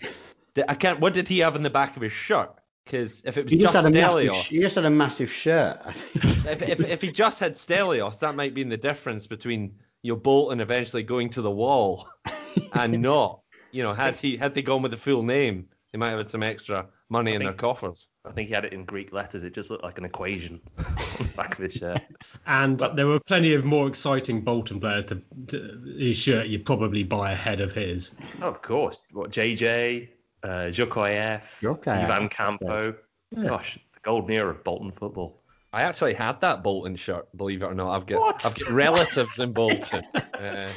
I 0.68 0.76
can't. 0.76 1.00
What 1.00 1.14
did 1.14 1.28
he 1.28 1.40
have 1.40 1.56
in 1.56 1.64
the 1.64 1.70
back 1.70 1.96
of 1.96 2.02
his 2.02 2.12
shirt? 2.12 2.52
Because 2.86 3.22
if 3.26 3.38
it 3.38 3.44
was 3.44 3.52
he 3.52 3.60
just, 3.60 3.74
just 3.74 3.88
Stelios, 3.88 4.26
massive, 4.28 4.46
he 4.48 4.60
just 4.60 4.76
had 4.76 4.86
a 4.86 4.90
massive 4.90 5.32
shirt. 5.32 5.80
if, 6.16 6.62
if, 6.62 6.80
if 6.80 7.02
he 7.02 7.12
just 7.12 7.40
had 7.40 7.54
Stelios, 7.54 8.20
that 8.20 8.36
might 8.36 8.54
be 8.54 8.64
the 8.64 8.78
difference 8.78 9.28
between 9.28 9.76
your 10.02 10.18
Bolton 10.18 10.60
eventually 10.60 11.04
going 11.04 11.30
to 11.30 11.42
the 11.42 11.52
wall 11.52 12.10
and 12.74 13.02
not. 13.02 13.42
You 13.72 13.84
know, 13.84 13.94
had 13.94 14.18
he 14.18 14.36
had 14.36 14.54
they 14.54 14.62
gone 14.62 14.82
with 14.82 14.92
the 14.92 14.98
full 14.98 15.24
name, 15.24 15.68
they 15.92 16.00
might 16.00 16.10
have 16.10 16.20
had 16.20 16.30
some 16.30 16.44
extra 16.44 16.86
money 17.10 17.32
I 17.32 17.36
in 17.36 17.42
think, 17.42 17.52
their 17.52 17.58
coffers. 17.58 18.08
I 18.26 18.32
think 18.32 18.48
he 18.48 18.54
had 18.54 18.66
it 18.66 18.74
in 18.74 18.86
Greek 18.86 19.14
letters. 19.14 19.44
It 19.44 19.54
just 19.54 19.70
looked 19.70 19.84
like 19.84 19.98
an 19.98 20.06
equation 20.06 20.62
on 20.78 20.96
the 21.20 21.34
back 21.36 21.54
of 21.54 21.64
his 21.64 21.74
shirt. 21.74 22.02
And 22.48 22.78
but, 22.78 22.96
there 22.96 23.06
were 23.06 23.20
plenty 23.20 23.54
of 23.54 23.66
more 23.66 23.88
exciting 23.88 24.42
Bolton 24.42 24.80
players 24.80 25.06
to, 25.06 25.22
to 25.48 25.96
his 26.00 26.18
shirt 26.18 26.48
you'd 26.48 26.66
probably 26.66 27.04
buy 27.04 27.34
ahead 27.34 27.62
of 27.62 27.72
his. 27.72 28.12
Oh, 28.42 28.48
of 28.48 28.62
course. 28.64 28.98
What 29.12 29.30
JJ, 29.30 30.10
uh, 30.44 30.48
Djorkaeff, 30.70 31.44
Ivan 31.88 32.30
Campo. 32.30 32.96
Yeah. 33.30 33.44
Gosh, 33.44 33.78
the 33.94 34.00
golden 34.02 34.32
era 34.32 34.50
of 34.50 34.64
Bolton 34.64 34.92
football. 34.92 35.42
I 35.74 35.84
actually 35.84 36.16
had 36.16 36.42
that 36.42 36.64
Bolton 36.64 36.96
shirt, 36.96 37.28
believe 37.38 37.62
it 37.62 37.66
or 37.66 37.74
not. 37.74 37.96
I've 37.96 38.06
got 38.06 38.20
what? 38.20 38.46
I've 38.46 38.58
got 38.58 38.70
relatives 38.72 39.40
in 39.40 39.54
Bolton. 39.54 40.04
uh, 40.16 40.20
yeah. 40.40 40.68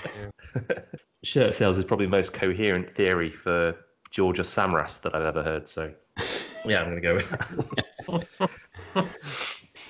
Shirt 1.25 1.55
sales 1.55 1.79
is 1.79 1.85
probably 1.85 2.05
the 2.05 2.11
most 2.11 2.35
coherent 2.35 2.93
theory 2.93 3.31
for 3.31 3.75
Georgios 4.15 4.49
Samaras 4.49 5.03
that 5.03 5.13
I've 5.13 5.25
ever 5.25 5.43
heard. 5.43 5.69
So 5.69 5.93
yeah, 6.65 6.81
I'm 6.81 6.91
going 6.91 6.97
to 6.97 7.01
go 7.01 7.15
with 7.17 7.31
that. 7.31 9.09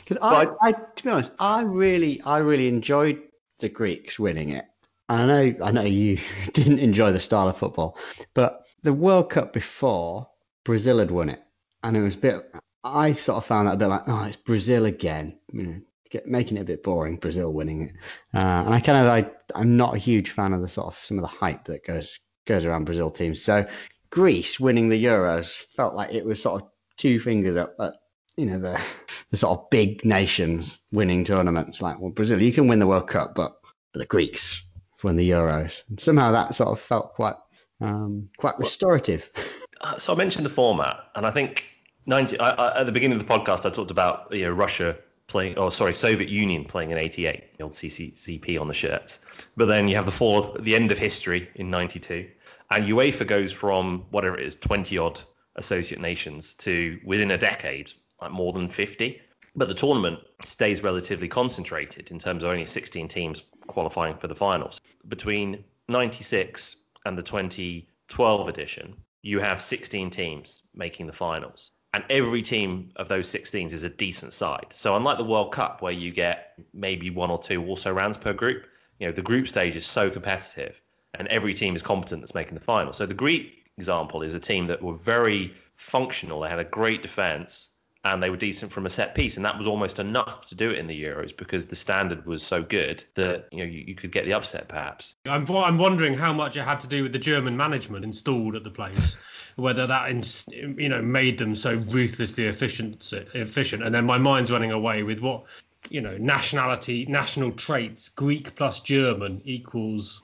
Because 0.06 0.18
I, 0.20 0.46
I, 0.60 0.72
to 0.72 1.02
be 1.02 1.08
honest, 1.08 1.30
I 1.38 1.62
really, 1.62 2.20
I 2.20 2.36
really 2.38 2.68
enjoyed 2.68 3.22
the 3.60 3.70
Greeks 3.70 4.18
winning 4.18 4.50
it. 4.50 4.66
And 5.08 5.22
I 5.22 5.26
know, 5.26 5.64
I 5.64 5.70
know 5.70 5.82
you 5.82 6.18
didn't 6.52 6.78
enjoy 6.78 7.10
the 7.12 7.20
style 7.20 7.48
of 7.48 7.56
football, 7.56 7.96
but 8.34 8.66
the 8.82 8.92
World 8.92 9.30
Cup 9.30 9.54
before 9.54 10.28
Brazil 10.62 10.98
had 10.98 11.10
won 11.10 11.30
it, 11.30 11.42
and 11.82 11.96
it 11.96 12.02
was 12.02 12.16
a 12.16 12.18
bit. 12.18 12.54
I 12.82 13.14
sort 13.14 13.38
of 13.38 13.46
found 13.46 13.66
that 13.66 13.74
a 13.74 13.78
bit 13.78 13.86
like, 13.86 14.02
oh, 14.06 14.24
it's 14.24 14.36
Brazil 14.36 14.84
again. 14.84 15.38
You 15.54 15.62
know, 15.62 15.80
get, 16.10 16.26
making 16.26 16.58
it 16.58 16.62
a 16.62 16.64
bit 16.64 16.82
boring. 16.82 17.16
Brazil 17.16 17.50
winning 17.50 17.88
it, 17.88 17.94
uh, 18.34 18.64
and 18.66 18.74
I 18.74 18.80
kind 18.80 18.98
of, 18.98 19.10
I, 19.10 19.30
I'm 19.58 19.78
not 19.78 19.94
a 19.94 19.98
huge 19.98 20.32
fan 20.32 20.52
of 20.52 20.60
the 20.60 20.68
sort 20.68 20.88
of 20.88 21.02
some 21.02 21.18
of 21.18 21.22
the 21.22 21.28
hype 21.28 21.64
that 21.64 21.86
goes 21.86 22.18
goes 22.46 22.66
around 22.66 22.84
Brazil 22.84 23.10
teams. 23.10 23.42
So 23.42 23.66
Greece 24.14 24.60
winning 24.60 24.90
the 24.90 25.04
Euros 25.06 25.64
felt 25.74 25.96
like 25.96 26.14
it 26.14 26.24
was 26.24 26.40
sort 26.40 26.62
of 26.62 26.68
two 26.96 27.18
fingers 27.18 27.56
up 27.56 27.74
at 27.80 27.94
you 28.36 28.46
know 28.46 28.60
the 28.60 28.80
the 29.32 29.36
sort 29.36 29.58
of 29.58 29.70
big 29.70 30.04
nations 30.04 30.78
winning 30.92 31.24
tournaments. 31.24 31.82
Like 31.82 31.98
well, 31.98 32.12
Brazil, 32.12 32.40
you 32.40 32.52
can 32.52 32.68
win 32.68 32.78
the 32.78 32.86
World 32.86 33.08
Cup, 33.08 33.34
but, 33.34 33.56
but 33.92 33.98
the 33.98 34.06
Greeks 34.06 34.62
win 35.02 35.16
the 35.16 35.28
Euros. 35.28 35.82
And 35.88 35.98
somehow 35.98 36.30
that 36.30 36.54
sort 36.54 36.68
of 36.68 36.78
felt 36.78 37.14
quite 37.14 37.34
um, 37.80 38.28
quite 38.38 38.56
restorative. 38.58 39.28
Uh, 39.80 39.98
so 39.98 40.14
I 40.14 40.16
mentioned 40.16 40.46
the 40.46 40.50
format, 40.50 40.96
and 41.14 41.26
I 41.26 41.30
think 41.30 41.64
90, 42.06 42.38
I, 42.38 42.50
I, 42.52 42.80
at 42.80 42.86
the 42.86 42.92
beginning 42.92 43.20
of 43.20 43.26
the 43.26 43.30
podcast 43.30 43.66
I 43.66 43.74
talked 43.74 43.90
about 43.90 44.28
you 44.30 44.44
know 44.44 44.52
Russia 44.52 44.96
playing, 45.26 45.58
oh 45.58 45.68
sorry, 45.68 45.92
Soviet 45.92 46.30
Union 46.30 46.64
playing 46.64 46.90
in 46.90 46.96
'88, 46.96 47.58
the 47.58 47.64
old 47.64 47.72
CCCP 47.72 48.58
on 48.58 48.68
the 48.68 48.72
shirts. 48.72 49.18
But 49.58 49.66
then 49.66 49.88
you 49.88 49.96
have 49.96 50.06
the 50.06 50.12
fall, 50.12 50.56
the 50.58 50.74
end 50.74 50.90
of 50.90 50.96
history 50.96 51.50
in 51.56 51.68
'92 51.70 52.30
and 52.70 52.86
UEFA 52.86 53.26
goes 53.26 53.52
from 53.52 54.06
whatever 54.10 54.38
it 54.38 54.46
is, 54.46 54.56
20 54.56 54.98
odd 54.98 55.20
associate 55.56 56.00
nations 56.00 56.54
to 56.54 56.98
within 57.04 57.30
a 57.30 57.38
decade, 57.38 57.92
like 58.20 58.32
more 58.32 58.52
than 58.52 58.68
50. 58.68 59.20
But 59.56 59.68
the 59.68 59.74
tournament 59.74 60.18
stays 60.42 60.82
relatively 60.82 61.28
concentrated 61.28 62.10
in 62.10 62.18
terms 62.18 62.42
of 62.42 62.50
only 62.50 62.66
16 62.66 63.06
teams 63.08 63.42
qualifying 63.66 64.16
for 64.16 64.26
the 64.26 64.34
finals. 64.34 64.80
Between 65.06 65.64
96 65.88 66.76
and 67.06 67.16
the 67.16 67.22
2012 67.22 68.48
edition, 68.48 68.96
you 69.22 69.38
have 69.38 69.62
16 69.62 70.10
teams 70.10 70.62
making 70.74 71.06
the 71.06 71.12
finals. 71.12 71.70
And 71.92 72.02
every 72.10 72.42
team 72.42 72.90
of 72.96 73.08
those 73.08 73.28
16s 73.28 73.72
is 73.72 73.84
a 73.84 73.88
decent 73.88 74.32
side. 74.32 74.66
So 74.70 74.96
unlike 74.96 75.18
the 75.18 75.24
World 75.24 75.52
Cup, 75.52 75.80
where 75.80 75.92
you 75.92 76.10
get 76.10 76.54
maybe 76.72 77.10
one 77.10 77.30
or 77.30 77.38
two 77.38 77.64
also 77.64 77.92
rounds 77.92 78.16
per 78.16 78.32
group, 78.32 78.66
you 78.98 79.06
know 79.06 79.12
the 79.12 79.22
group 79.22 79.46
stage 79.46 79.76
is 79.76 79.86
so 79.86 80.10
competitive 80.10 80.80
and 81.18 81.28
every 81.28 81.54
team 81.54 81.74
is 81.74 81.82
competent 81.82 82.22
that's 82.22 82.34
making 82.34 82.54
the 82.54 82.60
final. 82.60 82.92
So 82.92 83.06
the 83.06 83.14
Greek 83.14 83.64
example 83.78 84.22
is 84.22 84.34
a 84.34 84.40
team 84.40 84.66
that 84.66 84.82
were 84.82 84.94
very 84.94 85.52
functional. 85.74 86.40
They 86.40 86.48
had 86.48 86.58
a 86.58 86.64
great 86.64 87.02
defense 87.02 87.70
and 88.04 88.22
they 88.22 88.28
were 88.28 88.36
decent 88.36 88.70
from 88.70 88.84
a 88.84 88.90
set 88.90 89.14
piece, 89.14 89.36
and 89.36 89.44
that 89.46 89.56
was 89.56 89.66
almost 89.66 89.98
enough 89.98 90.46
to 90.46 90.54
do 90.54 90.70
it 90.70 90.78
in 90.78 90.86
the 90.86 91.02
Euros 91.02 91.34
because 91.34 91.66
the 91.66 91.76
standard 91.76 92.26
was 92.26 92.42
so 92.42 92.62
good 92.62 93.02
that 93.14 93.48
you 93.50 93.58
know 93.58 93.64
you, 93.64 93.84
you 93.86 93.94
could 93.94 94.12
get 94.12 94.26
the 94.26 94.34
upset 94.34 94.68
perhaps. 94.68 95.16
I'm, 95.24 95.50
I'm 95.50 95.78
wondering 95.78 96.14
how 96.14 96.32
much 96.32 96.56
it 96.56 96.64
had 96.64 96.80
to 96.82 96.86
do 96.86 97.02
with 97.02 97.12
the 97.12 97.18
German 97.18 97.56
management 97.56 98.04
installed 98.04 98.56
at 98.56 98.64
the 98.64 98.70
place. 98.70 99.16
Whether 99.56 99.86
that 99.86 100.10
you 100.50 100.88
know 100.88 101.00
made 101.00 101.38
them 101.38 101.54
so 101.54 101.74
ruthlessly 101.74 102.46
efficient, 102.46 103.12
efficient, 103.34 103.84
and 103.84 103.94
then 103.94 104.04
my 104.04 104.18
mind's 104.18 104.50
running 104.50 104.72
away 104.72 105.04
with 105.04 105.20
what 105.20 105.44
you 105.90 106.00
know 106.00 106.16
nationality, 106.18 107.06
national 107.08 107.52
traits, 107.52 108.08
Greek 108.08 108.54
plus 108.56 108.80
German 108.80 109.40
equals 109.44 110.22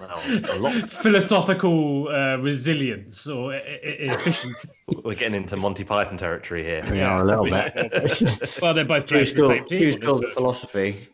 Wow, 0.00 0.18
philosophical 0.86 2.08
uh, 2.08 2.36
resilience 2.38 3.26
or 3.26 3.54
e- 3.54 3.58
e- 3.58 3.96
efficiency. 4.10 4.68
We're 5.04 5.14
getting 5.14 5.34
into 5.34 5.56
Monty 5.56 5.84
Python 5.84 6.18
territory 6.18 6.62
here. 6.62 6.84
Yeah, 6.92 7.22
a 7.22 7.24
little 7.24 7.44
bit. 7.44 8.50
Well, 8.62 8.74
they're 8.74 8.84
both 8.84 9.10
Who's 9.10 9.32
playing 9.32 9.34
for 9.34 9.34
the 9.34 9.48
same 9.48 9.58
called, 9.58 9.68
team. 9.68 9.82
who's 9.82 9.94
on 9.96 10.00
called 10.02 10.22
this, 10.22 10.30
it 10.30 10.34
philosophy? 10.34 11.08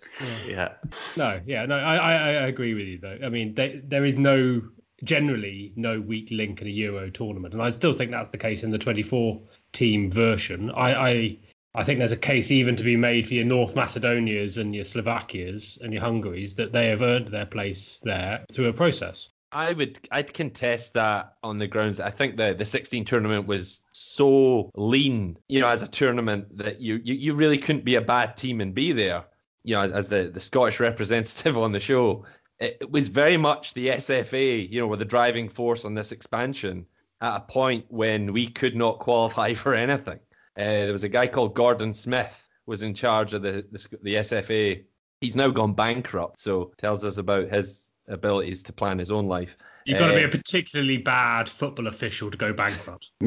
Yeah. 0.47 0.73
No, 1.16 1.40
yeah, 1.47 1.66
no, 1.66 1.76
I, 1.76 1.97
I, 1.97 2.14
I 2.14 2.47
agree 2.47 2.75
with 2.75 2.87
you 2.87 2.99
though. 2.99 3.18
I 3.25 3.28
mean, 3.28 3.54
they, 3.54 3.80
there 3.85 4.04
is 4.04 4.18
no 4.18 4.62
generally 5.04 5.73
no 5.76 6.00
weak 6.00 6.28
link 6.30 6.61
in 6.61 6.66
a 6.66 6.70
Euro 6.70 7.11
tournament, 7.11 7.54
and 7.54 7.62
I 7.62 7.70
still 7.70 7.94
think 7.94 8.11
that's 8.11 8.30
the 8.30 8.38
case 8.38 8.62
in 8.62 8.70
the 8.70 8.78
24 8.78 9.40
team 9.73 10.11
version. 10.11 10.70
I, 10.70 10.94
I, 10.94 11.38
I 11.74 11.84
think 11.84 11.98
there's 11.98 12.12
a 12.12 12.16
case 12.16 12.50
even 12.50 12.76
to 12.76 12.82
be 12.82 12.96
made 12.96 13.28
for 13.28 13.34
your 13.34 13.44
North 13.44 13.76
Macedonias 13.76 14.56
and 14.56 14.74
your 14.74 14.84
Slovakias 14.84 15.78
and 15.80 15.92
your 15.92 16.02
Hungaries 16.02 16.54
that 16.56 16.72
they 16.72 16.88
have 16.88 17.02
earned 17.02 17.28
their 17.28 17.46
place 17.46 18.00
there 18.02 18.44
through 18.52 18.68
a 18.68 18.72
process. 18.72 19.28
I 19.52 19.72
would 19.72 19.98
I'd 20.10 20.32
contest 20.32 20.94
that 20.94 21.34
on 21.42 21.58
the 21.58 21.66
grounds 21.66 21.98
I 21.98 22.10
think 22.10 22.36
the 22.36 22.54
the 22.54 22.64
16 22.64 23.04
tournament 23.04 23.46
was 23.46 23.82
so 23.92 24.70
lean, 24.76 25.36
you 25.48 25.60
know, 25.60 25.68
as 25.68 25.82
a 25.82 25.88
tournament 25.88 26.58
that 26.58 26.80
you 26.80 27.00
you, 27.02 27.14
you 27.14 27.34
really 27.34 27.58
couldn't 27.58 27.84
be 27.84 27.96
a 27.96 28.00
bad 28.00 28.36
team 28.36 28.60
and 28.60 28.74
be 28.74 28.92
there. 28.92 29.24
You 29.64 29.76
know, 29.76 29.82
as, 29.82 29.92
as 29.92 30.08
the 30.08 30.30
the 30.32 30.40
Scottish 30.40 30.80
representative 30.90 31.58
on 31.58 31.72
the 31.72 31.80
show, 31.80 32.26
it, 32.60 32.78
it 32.80 32.90
was 32.90 33.08
very 33.08 33.36
much 33.36 33.74
the 33.74 33.88
SFA, 33.88 34.70
you 34.70 34.80
know, 34.80 34.86
were 34.86 34.96
the 34.96 35.04
driving 35.04 35.48
force 35.48 35.84
on 35.84 35.94
this 35.94 36.12
expansion 36.12 36.86
at 37.20 37.36
a 37.36 37.40
point 37.40 37.86
when 37.88 38.32
we 38.32 38.46
could 38.46 38.76
not 38.76 39.00
qualify 39.00 39.54
for 39.54 39.74
anything. 39.74 40.20
Uh, 40.57 40.64
there 40.64 40.92
was 40.92 41.04
a 41.04 41.09
guy 41.09 41.26
called 41.26 41.54
Gordon 41.54 41.95
Smith 41.95 42.49
was 42.66 42.83
in 42.83 42.95
charge 42.95 43.33
of 43.33 43.42
the, 43.42 43.64
the 43.71 43.99
the 44.02 44.14
SFA. 44.16 44.85
He's 45.21 45.37
now 45.37 45.50
gone 45.50 45.75
bankrupt, 45.75 46.40
so 46.40 46.73
tells 46.78 47.04
us 47.04 47.19
about 47.19 47.49
his 47.50 47.90
abilities 48.09 48.62
to 48.64 48.73
plan 48.73 48.99
his 48.99 49.11
own 49.11 49.26
life. 49.26 49.57
You've 49.85 49.99
got 49.99 50.09
to 50.09 50.14
be 50.14 50.25
Uh, 50.25 50.28
a 50.28 50.30
particularly 50.30 50.99
bad 50.99 51.49
football 51.49 51.87
official 51.87 52.30
to 52.30 52.38
go 52.38 52.52
bankrupt. 52.52 53.11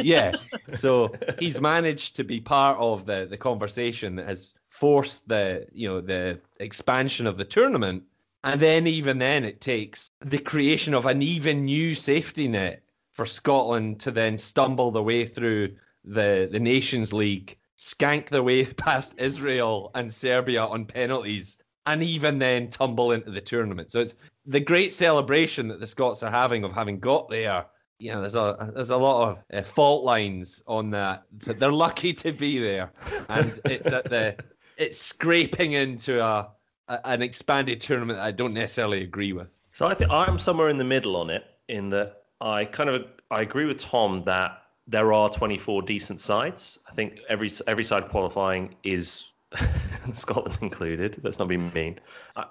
yeah. 0.00 0.32
So 0.74 1.12
he's 1.38 1.60
managed 1.60 2.16
to 2.16 2.24
be 2.24 2.40
part 2.40 2.78
of 2.78 3.06
the 3.06 3.26
the 3.28 3.36
conversation 3.36 4.16
that 4.16 4.26
has 4.26 4.54
forced 4.68 5.28
the 5.28 5.66
you 5.72 5.88
know 5.88 6.00
the 6.00 6.40
expansion 6.58 7.26
of 7.26 7.36
the 7.36 7.44
tournament, 7.44 8.04
and 8.42 8.60
then 8.60 8.86
even 8.86 9.18
then 9.18 9.44
it 9.44 9.60
takes 9.60 10.10
the 10.20 10.38
creation 10.38 10.94
of 10.94 11.06
an 11.06 11.22
even 11.22 11.64
new 11.64 11.94
safety 11.94 12.48
net 12.48 12.82
for 13.12 13.26
Scotland 13.26 14.00
to 14.00 14.10
then 14.10 14.38
stumble 14.38 14.90
their 14.90 15.02
way 15.02 15.26
through 15.26 15.76
the 16.04 16.48
the 16.50 16.60
Nations 16.60 17.12
League, 17.12 17.56
skank 17.76 18.28
their 18.28 18.42
way 18.42 18.64
past 18.86 19.14
Israel 19.18 19.90
and 19.94 20.12
Serbia 20.12 20.64
on 20.64 20.86
penalties, 20.86 21.58
and 21.86 22.02
even 22.02 22.38
then 22.38 22.68
tumble 22.68 23.12
into 23.12 23.30
the 23.30 23.40
tournament. 23.40 23.90
So 23.90 24.00
it's 24.00 24.14
the 24.46 24.60
great 24.60 24.94
celebration 24.94 25.68
that 25.68 25.80
the 25.80 25.86
Scots 25.86 26.22
are 26.22 26.30
having 26.30 26.64
of 26.64 26.72
having 26.72 27.00
got 27.00 27.28
there. 27.28 27.66
You 27.98 28.12
know, 28.12 28.20
there's 28.20 28.34
a 28.34 28.72
there's 28.74 28.90
a 28.90 28.96
lot 28.96 29.28
of 29.28 29.38
uh, 29.52 29.62
fault 29.62 30.04
lines 30.04 30.62
on 30.66 30.90
that. 30.90 31.24
They're 31.32 31.72
lucky 31.72 32.14
to 32.14 32.32
be 32.32 32.58
there, 32.58 32.92
and 33.28 33.60
it's 33.66 33.86
at 33.86 34.04
the 34.04 34.36
it's 34.76 34.98
scraping 34.98 35.72
into 35.72 36.24
a, 36.24 36.48
a 36.88 37.06
an 37.06 37.22
expanded 37.22 37.80
tournament 37.82 38.18
that 38.18 38.24
I 38.24 38.30
don't 38.30 38.54
necessarily 38.54 39.02
agree 39.02 39.32
with. 39.34 39.54
So 39.72 39.86
I 39.86 39.94
think 39.94 40.10
I'm 40.10 40.38
somewhere 40.38 40.70
in 40.70 40.78
the 40.78 40.84
middle 40.84 41.16
on 41.16 41.28
it, 41.30 41.44
in 41.68 41.90
that 41.90 42.22
I 42.40 42.64
kind 42.64 42.88
of 42.88 43.06
I 43.30 43.42
agree 43.42 43.66
with 43.66 43.78
Tom 43.78 44.24
that 44.24 44.62
there 44.90 45.12
are 45.12 45.30
24 45.30 45.82
decent 45.82 46.20
sides. 46.20 46.80
I 46.88 46.92
think 46.92 47.20
every 47.28 47.50
every 47.66 47.84
side 47.84 48.08
qualifying 48.08 48.74
is 48.82 49.24
Scotland 50.12 50.58
included. 50.60 51.20
Let's 51.22 51.38
not 51.38 51.48
be 51.48 51.56
mean. 51.56 52.00
Uh, 52.36 52.44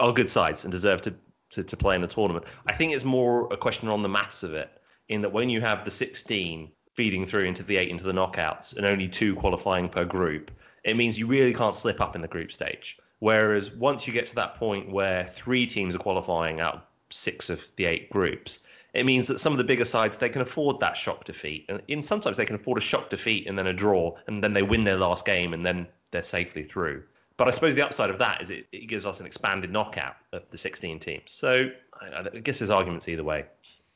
are 0.00 0.12
good 0.12 0.30
sides 0.30 0.64
and 0.64 0.72
deserve 0.72 1.02
to, 1.02 1.14
to 1.50 1.62
to 1.64 1.76
play 1.76 1.94
in 1.94 2.00
the 2.00 2.08
tournament. 2.08 2.46
I 2.66 2.72
think 2.72 2.92
it's 2.92 3.04
more 3.04 3.52
a 3.52 3.56
question 3.56 3.88
on 3.88 4.02
the 4.02 4.08
maths 4.08 4.42
of 4.42 4.54
it, 4.54 4.70
in 5.08 5.20
that 5.20 5.32
when 5.32 5.50
you 5.50 5.60
have 5.60 5.84
the 5.84 5.90
16 5.90 6.70
feeding 6.94 7.26
through 7.26 7.44
into 7.44 7.62
the 7.62 7.76
eight 7.76 7.90
into 7.90 8.04
the 8.04 8.12
knockouts 8.12 8.76
and 8.76 8.86
only 8.86 9.08
two 9.08 9.34
qualifying 9.36 9.88
per 9.88 10.04
group, 10.04 10.50
it 10.84 10.96
means 10.96 11.18
you 11.18 11.26
really 11.26 11.54
can't 11.54 11.76
slip 11.76 12.00
up 12.00 12.16
in 12.16 12.22
the 12.22 12.28
group 12.28 12.52
stage. 12.52 12.98
Whereas 13.18 13.70
once 13.70 14.06
you 14.06 14.12
get 14.12 14.26
to 14.26 14.34
that 14.36 14.56
point 14.56 14.90
where 14.90 15.28
three 15.28 15.66
teams 15.66 15.94
are 15.94 15.98
qualifying 15.98 16.58
out 16.58 16.74
of 16.74 16.82
six 17.10 17.50
of 17.50 17.66
the 17.76 17.84
eight 17.84 18.10
groups, 18.10 18.60
it 18.94 19.06
means 19.06 19.28
that 19.28 19.40
some 19.40 19.52
of 19.52 19.58
the 19.58 19.64
bigger 19.64 19.84
sides 19.84 20.18
they 20.18 20.28
can 20.28 20.42
afford 20.42 20.80
that 20.80 20.96
shock 20.96 21.24
defeat, 21.24 21.66
and 21.68 21.80
in 21.88 22.02
sometimes 22.02 22.36
they 22.36 22.44
can 22.44 22.56
afford 22.56 22.78
a 22.78 22.80
shock 22.80 23.08
defeat 23.10 23.46
and 23.46 23.58
then 23.58 23.66
a 23.66 23.72
draw, 23.72 24.14
and 24.26 24.42
then 24.42 24.52
they 24.52 24.62
win 24.62 24.84
their 24.84 24.98
last 24.98 25.24
game 25.24 25.54
and 25.54 25.64
then 25.64 25.86
they're 26.10 26.22
safely 26.22 26.62
through. 26.62 27.02
But 27.38 27.48
I 27.48 27.50
suppose 27.52 27.74
the 27.74 27.82
upside 27.82 28.10
of 28.10 28.18
that 28.18 28.42
is 28.42 28.50
it, 28.50 28.66
it 28.72 28.86
gives 28.88 29.06
us 29.06 29.18
an 29.18 29.26
expanded 29.26 29.72
knockout 29.72 30.16
of 30.32 30.42
the 30.50 30.58
16 30.58 30.98
teams. 31.00 31.32
So 31.32 31.70
I, 32.00 32.28
I 32.34 32.38
guess 32.38 32.58
there's 32.58 32.70
arguments 32.70 33.08
either 33.08 33.24
way. 33.24 33.46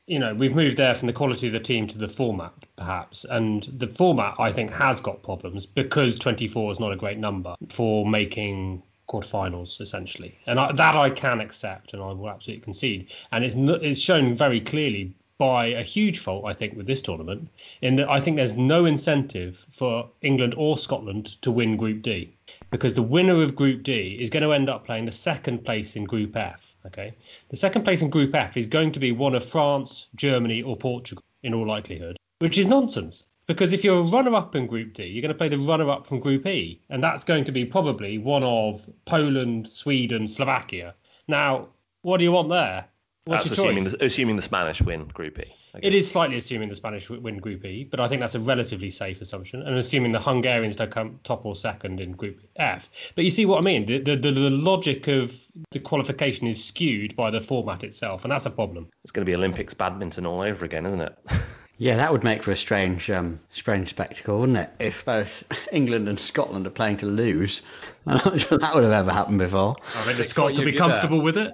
you 0.07 0.19
know, 0.19 0.33
we've 0.33 0.55
moved 0.55 0.77
there 0.77 0.95
from 0.95 1.07
the 1.07 1.13
quality 1.13 1.47
of 1.47 1.53
the 1.53 1.59
team 1.59 1.85
to 1.89 1.97
the 1.97 2.07
format, 2.07 2.53
perhaps. 2.77 3.25
And 3.29 3.63
the 3.77 3.87
format, 3.87 4.35
I 4.39 4.51
think, 4.51 4.71
has 4.71 5.01
got 5.01 5.21
problems 5.21 5.65
because 5.65 6.17
24 6.17 6.71
is 6.71 6.79
not 6.79 6.93
a 6.93 6.95
great 6.95 7.17
number 7.17 7.55
for 7.69 8.05
making 8.07 8.83
quarterfinals, 9.07 9.79
essentially. 9.81 10.37
And 10.47 10.59
I, 10.59 10.71
that 10.73 10.95
I 10.95 11.09
can 11.09 11.39
accept 11.39 11.93
and 11.93 12.01
I 12.01 12.11
will 12.11 12.29
absolutely 12.29 12.63
concede. 12.63 13.07
And 13.31 13.43
it's, 13.43 13.55
it's 13.57 13.99
shown 13.99 14.35
very 14.35 14.59
clearly 14.61 15.13
by 15.37 15.67
a 15.67 15.83
huge 15.83 16.19
fault, 16.19 16.45
I 16.45 16.53
think, 16.53 16.75
with 16.75 16.87
this 16.87 17.01
tournament, 17.01 17.47
in 17.81 17.95
that 17.97 18.09
I 18.09 18.19
think 18.19 18.37
there's 18.37 18.57
no 18.57 18.85
incentive 18.85 19.65
for 19.71 20.09
England 20.21 20.55
or 20.57 20.77
Scotland 20.77 21.41
to 21.43 21.51
win 21.51 21.77
Group 21.77 22.01
D 22.01 22.33
because 22.71 22.95
the 22.95 23.03
winner 23.03 23.41
of 23.41 23.55
Group 23.55 23.83
D 23.83 24.17
is 24.19 24.29
going 24.29 24.43
to 24.43 24.53
end 24.53 24.69
up 24.69 24.85
playing 24.85 25.05
the 25.05 25.11
second 25.11 25.63
place 25.63 25.95
in 25.95 26.05
Group 26.05 26.35
F. 26.35 26.75
Okay, 26.85 27.13
the 27.49 27.57
second 27.57 27.83
place 27.83 28.01
in 28.01 28.09
Group 28.09 28.33
F 28.33 28.57
is 28.57 28.65
going 28.65 28.91
to 28.93 28.99
be 28.99 29.11
one 29.11 29.35
of 29.35 29.45
France, 29.47 30.07
Germany, 30.15 30.61
or 30.61 30.75
Portugal 30.75 31.23
in 31.43 31.53
all 31.53 31.67
likelihood, 31.67 32.17
which 32.39 32.57
is 32.57 32.65
nonsense. 32.65 33.25
Because 33.47 33.71
if 33.71 33.83
you're 33.83 33.99
a 33.99 34.03
runner-up 34.03 34.55
in 34.55 34.67
Group 34.67 34.93
D, 34.93 35.05
you're 35.05 35.21
going 35.21 35.33
to 35.33 35.37
play 35.37 35.47
the 35.47 35.57
runner-up 35.57 36.05
from 36.05 36.19
Group 36.19 36.45
E, 36.45 36.81
and 36.89 37.01
that's 37.01 37.23
going 37.23 37.45
to 37.45 37.51
be 37.51 37.63
probably 37.63 38.17
one 38.17 38.43
of 38.43 38.87
Poland, 39.05 39.71
Sweden, 39.71 40.27
Slovakia. 40.27 40.93
Now, 41.29 41.69
what 42.01 42.17
do 42.17 42.25
you 42.25 42.31
want 42.33 42.49
there? 42.49 42.85
What's 43.23 43.49
That's 43.49 43.59
assuming 43.59 43.83
the, 43.83 44.05
assuming 44.05 44.35
the 44.37 44.41
Spanish 44.41 44.81
win 44.81 45.05
Group 45.07 45.39
E. 45.39 45.53
It 45.81 45.93
is 45.93 46.09
slightly 46.09 46.37
assuming 46.37 46.69
the 46.69 46.75
Spanish 46.75 47.09
win 47.09 47.37
Group 47.39 47.65
E, 47.65 47.83
but 47.83 47.99
I 47.99 48.07
think 48.07 48.21
that's 48.21 48.35
a 48.35 48.39
relatively 48.39 48.89
safe 48.89 49.21
assumption, 49.21 49.61
and 49.61 49.77
assuming 49.77 50.11
the 50.11 50.19
Hungarians 50.19 50.75
don't 50.75 50.91
come 50.91 51.19
top 51.23 51.45
or 51.45 51.55
second 51.55 51.99
in 51.99 52.13
Group 52.13 52.39
F. 52.55 52.89
But 53.15 53.25
you 53.25 53.31
see 53.31 53.45
what 53.45 53.59
I 53.59 53.61
mean? 53.61 53.85
The, 53.85 53.99
the, 53.99 54.15
the, 54.15 54.31
the 54.31 54.49
logic 54.49 55.07
of 55.07 55.33
the 55.71 55.79
qualification 55.79 56.47
is 56.47 56.63
skewed 56.63 57.15
by 57.15 57.29
the 57.29 57.41
format 57.41 57.83
itself, 57.83 58.23
and 58.23 58.31
that's 58.31 58.45
a 58.45 58.49
problem. 58.49 58.87
It's 59.03 59.11
going 59.11 59.25
to 59.25 59.29
be 59.29 59.35
Olympics 59.35 59.73
badminton 59.73 60.25
all 60.25 60.41
over 60.41 60.65
again, 60.65 60.85
isn't 60.85 61.01
it? 61.01 61.17
Yeah, 61.79 61.97
that 61.97 62.11
would 62.11 62.23
make 62.23 62.41
for 62.41 62.51
a 62.51 62.55
strange, 62.55 63.07
um, 63.11 63.39
strange 63.51 63.89
spectacle, 63.89 64.39
wouldn't 64.39 64.57
it? 64.57 64.69
If 64.79 65.05
both 65.05 65.43
England 65.71 66.09
and 66.09 66.19
Scotland 66.19 66.65
are 66.65 66.71
playing 66.71 66.97
to 66.97 67.05
lose, 67.05 67.61
I'm 68.07 68.17
not 68.17 68.39
sure 68.41 68.57
that 68.57 68.73
would 68.73 68.83
have 68.83 68.93
ever 68.93 69.11
happened 69.11 69.37
before. 69.37 69.75
I 69.95 70.03
think 70.05 70.17
the 70.17 70.23
Scots 70.23 70.57
what 70.57 70.65
will 70.65 70.71
be 70.71 70.77
you're 70.77 70.81
good 70.81 70.91
at. 70.91 71.01
comfortable 71.01 71.21
with 71.21 71.37
it. 71.37 71.53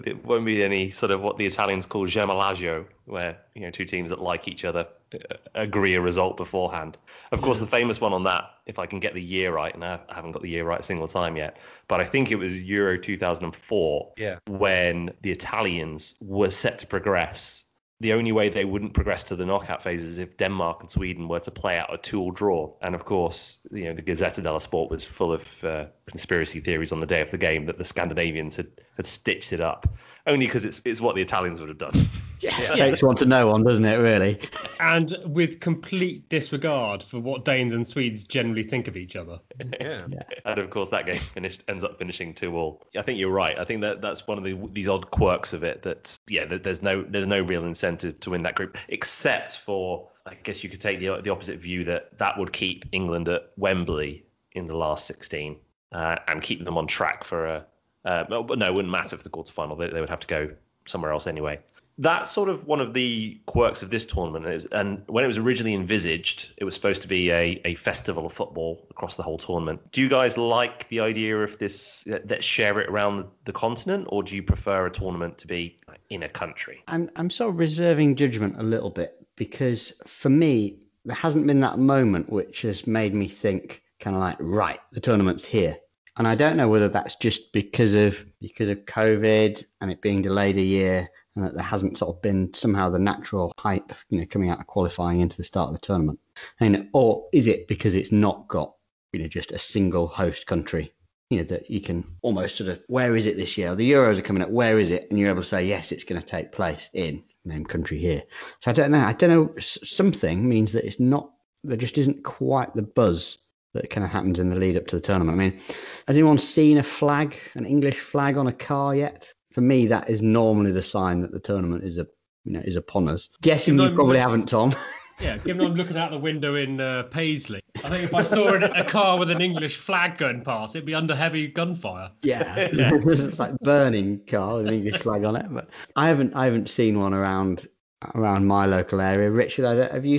It 0.09 0.25
won't 0.25 0.45
be 0.45 0.63
any 0.65 0.91
sort 0.91 1.13
of 1.13 1.21
what 1.21 1.37
the 1.39 1.47
Italians 1.47 1.87
call 1.87 2.07
gemellaggio, 2.07 2.87
where 3.05 3.39
you 3.55 3.63
know 3.63 3.71
two 3.71 3.85
teams 3.85 4.11
that 4.11 4.21
like 4.21 4.49
each 4.49 4.65
other 4.65 4.89
uh, 5.15 5.19
agree 5.55 5.95
a 5.95 6.01
result 6.01 6.37
beforehand. 6.37 6.97
Of 7.31 7.41
course, 7.43 7.61
the 7.61 7.67
famous 7.67 8.01
one 8.01 8.13
on 8.13 8.25
that, 8.25 8.45
if 8.67 8.79
I 8.79 8.87
can 8.87 9.01
get 9.01 9.15
the 9.15 9.23
year 9.23 9.53
right, 9.53 9.75
and 9.75 9.85
I 9.85 10.01
haven't 10.09 10.33
got 10.33 10.43
the 10.43 10.49
year 10.51 10.65
right 10.65 10.81
a 10.81 10.83
single 10.83 11.09
time 11.09 11.37
yet, 11.37 11.59
but 11.89 12.01
I 12.01 12.05
think 12.05 12.31
it 12.31 12.37
was 12.37 12.63
Euro 12.63 12.99
2004 12.99 14.13
Yeah. 14.17 14.39
when 14.47 15.13
the 15.21 15.31
Italians 15.31 16.15
were 16.21 16.51
set 16.51 16.81
to 16.81 16.87
progress. 16.87 17.65
The 18.01 18.13
only 18.13 18.31
way 18.31 18.49
they 18.49 18.65
wouldn't 18.65 18.95
progress 18.95 19.25
to 19.25 19.37
the 19.37 19.45
knockout 19.45 19.83
phase 19.83 20.05
is 20.05 20.19
if 20.19 20.37
Denmark 20.37 20.81
and 20.81 20.91
Sweden 20.91 21.27
were 21.27 21.41
to 21.41 21.51
play 21.51 21.77
out 21.77 21.93
a 21.93 21.99
two-all 21.99 22.31
draw. 22.31 22.73
And 22.81 22.95
of 22.95 23.05
course, 23.05 23.59
you 23.73 23.85
know, 23.85 23.95
the 23.95 24.03
Gazzetta 24.03 24.41
dello 24.41 24.61
Sport 24.61 24.91
was 24.91 25.05
full 25.05 25.33
of 25.33 25.65
uh, 25.65 25.87
conspiracy 26.07 26.61
theories 26.61 26.93
on 26.93 27.01
the 27.01 27.07
day 27.07 27.21
of 27.21 27.33
the 27.33 27.39
game 27.39 27.67
that 27.67 27.77
the 27.77 27.85
Scandinavians 27.85 28.55
had, 28.55 28.69
had 28.97 29.07
stitched 29.07 29.53
it 29.53 29.61
up, 29.61 29.89
only 30.29 30.47
because 30.47 30.65
it's, 30.65 30.81
it's 30.85 31.01
what 31.01 31.17
the 31.17 31.23
Italians 31.23 31.61
would 31.61 31.69
have 31.69 31.79
done. 31.79 31.93
Yeah, 32.41 32.57
it 32.57 32.77
takes 32.77 33.03
one 33.03 33.17
to 33.17 33.25
know 33.25 33.49
one, 33.49 33.65
doesn't 33.65 33.85
it? 33.85 33.97
Really. 33.97 34.39
and 34.81 35.13
with 35.25 35.59
complete 35.59 36.29
disregard 36.29 37.03
for 37.03 37.19
what 37.19 37.45
Danes 37.45 37.75
and 37.75 37.85
Swedes 37.85 38.23
generally 38.23 38.63
think 38.63 38.87
of 38.87 38.97
each 38.97 39.17
other. 39.17 39.41
Yeah. 39.81 40.07
And 40.45 40.61
of 40.61 40.71
course, 40.71 40.91
that 40.91 41.07
game 41.07 41.21
finished 41.21 41.65
ends 41.67 41.83
up 41.83 41.99
finishing 41.99 42.35
two 42.35 42.57
all. 42.57 42.87
I 42.97 43.03
think 43.03 43.19
you're 43.19 43.33
right. 43.33 43.59
I 43.59 43.65
think 43.65 43.81
that 43.81 44.01
that's 44.01 44.25
one 44.29 44.39
of 44.39 44.45
the, 44.45 44.57
these 44.73 44.87
odd 44.87 45.11
quirks 45.11 45.53
of 45.53 45.65
it. 45.65 45.83
That 45.83 46.17
yeah, 46.29 46.45
that 46.47 46.63
there's 46.63 46.81
no 46.81 47.03
there's 47.03 47.27
no 47.27 47.41
real 47.41 47.65
incentive 47.65 48.21
to 48.21 48.31
win 48.31 48.45
that 48.45 48.55
group, 48.55 48.79
except 48.89 49.59
for 49.59 50.11
I 50.27 50.35
guess 50.35 50.63
you 50.63 50.71
could 50.71 50.81
take 50.81 51.01
the 51.01 51.21
the 51.23 51.31
opposite 51.31 51.59
view 51.59 51.85
that 51.85 52.17
that 52.19 52.39
would 52.39 52.53
keep 52.53 52.85
England 52.93 53.29
at 53.29 53.51
Wembley 53.57 54.25
in 54.53 54.67
the 54.67 54.77
last 54.77 55.07
16 55.07 55.57
uh, 55.93 56.17
and 56.27 56.43
keep 56.43 56.65
them 56.65 56.77
on 56.77 56.87
track 56.87 57.25
for 57.25 57.47
a. 57.47 57.67
Uh, 58.05 58.25
but 58.29 58.59
no, 58.59 58.67
it 58.67 58.75
wouldn't 58.75 58.93
matter 58.93 59.17
for 59.17 59.23
the 59.23 59.31
quarterfinal. 59.31 59.79
They, 59.79 59.91
they 59.91 60.01
would 60.01 60.11
have 60.11 60.21
to 60.21 60.27
go 60.27 60.51
somewhere 60.87 61.13
else 61.13 61.27
anyway. 61.27 61.61
That's 62.01 62.31
sort 62.31 62.49
of 62.49 62.65
one 62.65 62.81
of 62.81 62.95
the 62.95 63.41
quirks 63.47 63.83
of 63.83 63.91
this 63.91 64.07
tournament. 64.07 64.67
And 64.71 65.03
when 65.09 65.25
it 65.25 65.27
was 65.27 65.37
originally 65.37 65.75
envisaged, 65.75 66.53
it 66.57 66.65
was 66.65 66.75
supposed 66.75 67.03
to 67.03 67.09
be 67.09 67.33
a, 67.33 67.61
a 67.65 67.75
festival 67.75 68.25
of 68.25 68.33
football 68.33 68.87
across 68.91 69.17
the 69.17 69.25
whole 69.25 69.37
tournament. 69.37 69.81
Do 69.91 70.01
you 70.01 70.09
guys 70.09 70.39
like 70.39 70.89
the 70.91 71.01
idea 71.01 71.37
of 71.37 71.59
this? 71.59 72.07
Let's 72.07 72.45
share 72.45 72.79
it 72.79 72.89
around 72.89 73.27
the 73.47 73.53
continent, 73.53 74.07
or 74.11 74.23
do 74.23 74.37
you 74.37 74.45
prefer 74.45 74.87
a 74.87 74.93
tournament 74.93 75.39
to 75.39 75.49
be 75.49 75.81
in 76.09 76.23
a 76.23 76.29
country? 76.29 76.85
I'm 76.87 77.11
I'm 77.17 77.31
sort 77.31 77.51
of 77.51 77.59
reserving 77.59 78.15
judgment 78.15 78.61
a 78.61 78.63
little 78.63 78.91
bit 78.91 79.17
because 79.35 79.93
for 80.07 80.29
me 80.29 80.79
there 81.05 81.17
hasn't 81.17 81.47
been 81.47 81.61
that 81.61 81.79
moment 81.79 82.31
which 82.31 82.63
has 82.63 82.87
made 82.87 83.15
me 83.15 83.27
think 83.29 83.83
kind 83.99 84.15
of 84.15 84.21
like 84.21 84.37
right 84.39 84.81
the 84.93 85.01
tournament's 85.01 85.45
here. 85.45 85.77
And 86.19 86.27
I 86.27 86.35
don't 86.35 86.57
know 86.57 86.69
whether 86.69 86.89
that's 86.89 87.15
just 87.15 87.53
because 87.53 87.95
of 87.95 88.19
because 88.41 88.71
of 88.71 88.85
COVID 88.87 89.65
and 89.81 89.91
it 89.91 90.03
being 90.03 90.21
delayed 90.21 90.57
a 90.57 90.63
year 90.63 91.09
and 91.37 91.45
that 91.45 91.55
there 91.55 91.63
hasn't 91.63 91.97
sort 91.97 92.17
of 92.17 92.21
been 92.23 92.53
somehow 92.53 92.91
the 92.91 92.99
natural 92.99 93.53
hype, 93.57 93.93
you 94.11 94.19
know, 94.19 94.27
coming 94.27 94.51
out 94.51 94.59
of 94.59 94.67
qualifying 94.67 95.21
into 95.21 95.37
the 95.37 95.45
start 95.45 95.69
of 95.69 95.75
the 95.75 95.87
tournament. 95.87 96.19
And 96.59 96.89
or 96.93 97.29
is 97.33 97.47
it 97.47 97.69
because 97.69 97.95
it's 97.95 98.11
not 98.11 98.49
got, 98.49 98.75
you 99.13 99.21
know, 99.21 99.29
just 99.29 99.53
a 99.53 99.59
single 99.59 100.09
host 100.09 100.49
country, 100.49 100.93
you 101.31 101.39
know, 101.39 101.45
that 101.45 101.71
you 101.71 101.81
can 101.81 102.17
almost 102.23 102.57
sort 102.57 102.71
of 102.71 102.81
where 102.89 103.15
is 103.15 103.27
it 103.27 103.37
this 103.37 103.57
year? 103.57 103.77
The 103.77 103.89
Euros 103.89 104.19
are 104.19 104.23
coming 104.23 104.43
up, 104.43 104.51
where 104.51 104.81
is 104.81 104.91
it? 104.91 105.07
And 105.11 105.19
you're 105.21 105.31
able 105.31 105.43
to 105.43 105.49
say 105.49 105.67
yes, 105.67 105.93
it's 105.93 106.05
going 106.05 106.21
to 106.21 106.27
take 106.27 106.51
place 106.51 106.91
in 106.95 107.23
name 107.45 107.65
country 107.65 107.99
here. 107.99 108.25
So 108.61 108.73
I 108.73 108.75
don't 108.75 108.91
know. 108.91 109.05
I 109.05 109.13
don't 109.13 109.31
know. 109.31 109.55
Something 109.61 110.49
means 110.49 110.73
that 110.73 110.85
it's 110.85 110.99
not. 110.99 111.31
There 111.63 111.77
just 111.77 111.99
isn't 111.99 112.25
quite 112.25 112.75
the 112.75 112.83
buzz 112.83 113.39
that 113.81 113.91
kind 113.91 114.05
of 114.05 114.11
happens 114.11 114.39
in 114.39 114.51
the 114.51 114.57
lead 114.57 114.77
up 114.77 114.87
to 114.89 114.97
the 114.97 115.03
tournament. 115.03 115.41
I 115.41 115.45
mean, 115.49 115.61
has 116.07 116.17
anyone 116.17 116.39
seen 116.39 116.79
a 116.79 116.83
flag, 116.83 117.37
an 117.55 117.67
English 117.67 118.01
flag 118.01 118.37
on 118.37 118.47
a 118.47 118.53
car 118.53 118.95
yet? 118.95 119.33
for 119.59 119.63
me, 119.63 119.89
that 119.89 120.09
is 120.09 120.23
normally 120.23 120.71
the 120.71 120.83
sign 120.83 121.21
that 121.23 121.33
the 121.33 121.41
tournament 121.41 121.83
is 121.83 121.99
a 121.99 122.07
you 122.45 122.53
know 122.53 122.61
is 122.65 122.77
upon 122.77 123.09
us. 123.09 123.29
Guessing 123.43 123.77
you 123.77 123.93
probably 123.93 124.21
haven't, 124.21 124.47
Tom. 124.47 124.73
Yeah, 125.21 125.37
given 125.39 125.67
I'm 125.67 125.75
looking 125.75 125.97
out 125.97 126.13
the 126.13 126.19
window 126.19 126.55
in 126.55 126.81
uh, 126.81 127.03
Paisley, 127.11 127.61
I 127.85 127.89
think 127.89 128.05
if 128.05 128.15
I 128.15 128.23
saw 128.23 128.55
a 128.55 128.85
car 128.85 129.19
with 129.19 129.33
an 129.33 129.41
English 129.41 129.77
flag 129.77 130.17
going 130.17 130.45
past, 130.45 130.77
it'd 130.77 130.87
be 130.87 130.95
under 130.95 131.17
heavy 131.17 131.49
gunfire. 131.49 132.13
Yeah, 132.23 132.69
yeah. 132.73 132.93
it's 133.05 133.37
like 133.41 133.59
burning 133.59 134.21
car 134.29 134.59
with 134.59 134.69
an 134.69 134.75
English 134.75 135.01
flag 135.01 135.25
on 135.25 135.35
it. 135.35 135.47
But 135.51 135.71
I 135.97 136.07
haven't 136.07 136.37
I 136.37 136.45
haven't 136.45 136.71
seen 136.71 137.01
one 137.01 137.15
around 137.15 137.67
around 138.15 138.47
my 138.47 138.67
local 138.67 139.01
area. 139.01 139.31
Richard, 139.31 139.91
have 139.91 140.07
you 140.07 140.19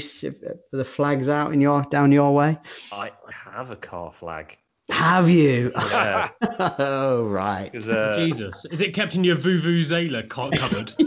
the 0.72 0.86
flags 0.86 1.30
out 1.30 1.54
in 1.54 1.62
your 1.62 1.84
down 1.84 2.12
your 2.12 2.34
way? 2.34 2.58
I 2.92 3.12
have 3.30 3.72
a 3.72 3.76
car 3.76 4.12
flag. 4.14 4.58
Have 4.90 5.30
you? 5.30 5.72
Yeah. 5.76 6.30
oh 6.80 7.30
right. 7.30 7.74
Uh, 7.88 8.16
Jesus, 8.16 8.66
is 8.72 8.82
it 8.82 8.94
kept 8.94 9.16
in 9.16 9.24
your 9.24 9.36
vuvuzela 9.36 10.28
cupboard? 10.28 10.94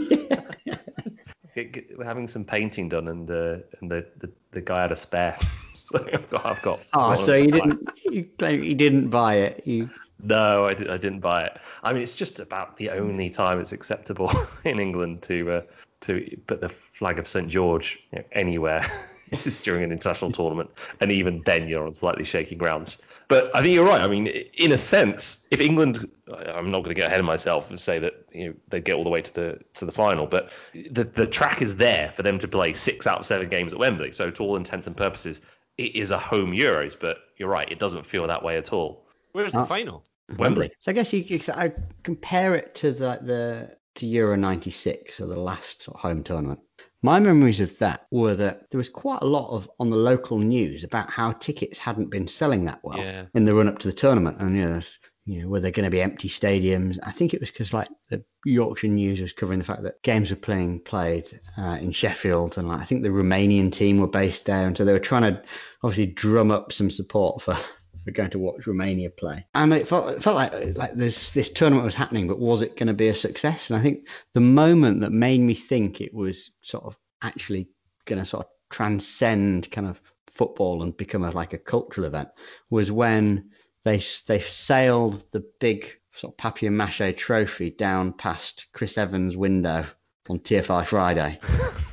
We're 1.55 2.03
having 2.03 2.27
some 2.27 2.43
painting 2.45 2.89
done, 2.89 3.09
and 3.09 3.29
uh, 3.29 3.57
and 3.79 3.91
the, 3.91 4.07
the, 4.17 4.31
the 4.51 4.61
guy 4.61 4.81
had 4.81 4.91
a 4.91 4.95
spare, 4.95 5.37
so 5.75 6.03
I've 6.11 6.29
got. 6.29 6.45
I've 6.45 6.61
got 6.63 6.79
oh, 6.93 7.13
so 7.13 7.35
you 7.35 7.51
didn't 7.51 7.87
you 8.05 8.27
claim 8.39 8.63
you 8.63 8.73
didn't 8.73 9.09
buy 9.09 9.35
it? 9.35 9.61
You. 9.67 9.89
No, 10.23 10.65
I, 10.65 10.73
did, 10.73 10.89
I 10.89 10.97
didn't 10.97 11.19
buy 11.19 11.43
it. 11.43 11.57
I 11.83 11.91
mean, 11.91 12.01
it's 12.01 12.15
just 12.15 12.39
about 12.39 12.77
the 12.77 12.91
only 12.91 13.29
time 13.29 13.59
it's 13.59 13.73
acceptable 13.73 14.31
in 14.63 14.79
England 14.79 15.21
to 15.23 15.51
uh, 15.51 15.61
to 16.01 16.37
put 16.47 16.61
the 16.61 16.69
flag 16.69 17.19
of 17.19 17.27
St 17.27 17.49
George 17.49 17.99
you 18.11 18.19
know, 18.19 18.25
anywhere 18.31 18.85
is 19.45 19.61
during 19.61 19.83
an 19.83 19.91
international 19.91 20.31
tournament, 20.31 20.69
and 21.01 21.11
even 21.11 21.41
then 21.45 21.67
you're 21.67 21.85
on 21.85 21.93
slightly 21.93 22.23
shaky 22.23 22.55
grounds. 22.55 23.01
But 23.27 23.53
I 23.55 23.61
think 23.61 23.73
you're 23.73 23.85
right. 23.85 24.01
I 24.01 24.07
mean, 24.07 24.27
in 24.27 24.71
a 24.71 24.77
sense, 24.77 25.45
if 25.51 25.59
England, 25.59 26.09
I'm 26.27 26.71
not 26.71 26.79
going 26.79 26.95
to 26.95 27.01
get 27.01 27.07
ahead 27.07 27.19
of 27.19 27.25
myself 27.25 27.69
and 27.69 27.79
say 27.79 27.99
that 27.99 28.13
you 28.31 28.49
know 28.49 28.53
they 28.69 28.79
get 28.79 28.93
all 28.93 29.03
the 29.03 29.09
way 29.09 29.21
to 29.21 29.33
the 29.33 29.59
to 29.75 29.85
the 29.85 29.91
final, 29.91 30.25
but 30.25 30.51
the 30.73 31.03
the 31.03 31.27
track 31.27 31.61
is 31.61 31.77
there 31.77 32.11
for 32.15 32.23
them 32.23 32.39
to 32.39 32.47
play 32.47 32.73
six 32.73 33.07
out 33.07 33.19
of 33.19 33.25
seven 33.25 33.49
games 33.49 33.73
at 33.73 33.79
Wembley. 33.79 34.11
So 34.11 34.31
to 34.31 34.43
all 34.43 34.55
intents 34.55 34.87
and 34.87 34.95
purposes, 34.95 35.41
it 35.77 35.95
is 35.95 36.11
a 36.11 36.17
home 36.17 36.51
Euros. 36.51 36.97
But 36.97 37.17
you're 37.37 37.49
right, 37.49 37.69
it 37.69 37.79
doesn't 37.79 38.05
feel 38.05 38.27
that 38.27 38.43
way 38.43 38.57
at 38.57 38.71
all. 38.71 39.05
Where's 39.33 39.51
the 39.51 39.59
uh, 39.59 39.65
final? 39.65 40.03
Wembley. 40.37 40.71
So 40.79 40.91
I 40.91 40.93
guess 40.93 41.13
you, 41.13 41.39
I 41.53 41.73
compare 42.03 42.55
it 42.55 42.75
to 42.75 42.91
the 42.91 43.19
the 43.21 43.77
to 43.95 44.07
Euro 44.07 44.35
'96, 44.35 45.15
so 45.15 45.27
the 45.27 45.35
last 45.35 45.85
home 45.85 46.23
tournament. 46.23 46.59
My 47.01 47.19
memories 47.19 47.59
of 47.59 47.77
that 47.79 48.05
were 48.11 48.33
that 48.35 48.71
there 48.71 48.77
was 48.77 48.89
quite 48.89 49.21
a 49.21 49.27
lot 49.27 49.49
of 49.49 49.69
on 49.79 49.89
the 49.89 49.97
local 49.97 50.39
news 50.39 50.85
about 50.85 51.09
how 51.09 51.33
tickets 51.33 51.77
hadn't 51.77 52.09
been 52.09 52.27
selling 52.27 52.65
that 52.65 52.79
well 52.81 52.97
yeah. 52.97 53.25
in 53.35 53.43
the 53.43 53.53
run 53.53 53.67
up 53.67 53.79
to 53.79 53.87
the 53.87 53.93
tournament, 53.93 54.37
and 54.39 54.55
you 54.55 54.63
know, 54.63 54.81
you 55.25 55.41
know, 55.41 55.49
were 55.49 55.59
there 55.59 55.71
going 55.71 55.83
to 55.83 55.91
be 55.91 56.01
empty 56.01 56.29
stadiums? 56.29 56.97
I 57.03 57.11
think 57.11 57.33
it 57.33 57.41
was 57.41 57.51
because 57.51 57.73
like 57.73 57.89
the 58.09 58.23
Yorkshire 58.45 58.87
News 58.87 59.21
was 59.21 59.33
covering 59.33 59.59
the 59.59 59.65
fact 59.65 59.83
that 59.83 60.01
games 60.01 60.29
were 60.29 60.37
playing 60.37 60.79
played 60.79 61.41
uh, 61.57 61.77
in 61.81 61.91
Sheffield, 61.91 62.57
and 62.57 62.69
like, 62.69 62.79
I 62.79 62.85
think 62.85 63.03
the 63.03 63.09
Romanian 63.09 63.71
team 63.71 63.99
were 63.99 64.07
based 64.07 64.45
there, 64.45 64.65
and 64.65 64.77
so 64.77 64.85
they 64.85 64.93
were 64.93 64.99
trying 64.99 65.33
to 65.33 65.43
obviously 65.83 66.07
drum 66.07 66.51
up 66.51 66.71
some 66.71 66.89
support 66.89 67.41
for 67.41 67.57
for 68.03 68.11
going 68.11 68.29
to 68.31 68.39
watch 68.39 68.67
Romania 68.67 69.09
play. 69.09 69.45
And 69.53 69.73
it 69.73 69.87
felt, 69.87 70.11
it 70.11 70.23
felt 70.23 70.35
like 70.35 70.75
like 70.75 70.95
this 70.95 71.31
this 71.31 71.49
tournament 71.49 71.85
was 71.85 71.95
happening, 71.95 72.27
but 72.27 72.39
was 72.39 72.61
it 72.61 72.77
going 72.77 72.87
to 72.87 72.93
be 72.93 73.07
a 73.07 73.15
success? 73.15 73.69
And 73.69 73.79
I 73.79 73.81
think 73.81 74.07
the 74.33 74.41
moment 74.41 75.01
that 75.01 75.11
made 75.11 75.41
me 75.41 75.55
think 75.55 76.01
it 76.01 76.13
was 76.13 76.51
sort 76.61 76.83
of 76.85 76.97
actually 77.21 77.69
going 78.05 78.19
to 78.19 78.25
sort 78.25 78.45
of 78.45 78.51
transcend 78.69 79.71
kind 79.71 79.87
of 79.87 80.01
football 80.31 80.81
and 80.81 80.97
become 80.97 81.23
a, 81.23 81.31
like 81.31 81.53
a 81.53 81.57
cultural 81.57 82.07
event 82.07 82.29
was 82.69 82.91
when 82.91 83.51
they 83.85 84.01
they 84.27 84.39
sailed 84.39 85.23
the 85.31 85.43
big 85.59 85.91
sort 86.13 86.33
of 86.33 86.37
papier 86.37 86.71
mâché 86.71 87.15
trophy 87.15 87.71
down 87.71 88.13
past 88.13 88.67
Chris 88.73 88.97
Evans' 88.97 89.37
window 89.37 89.85
on 90.29 90.39
TFI 90.39 90.85
Friday. 90.85 91.39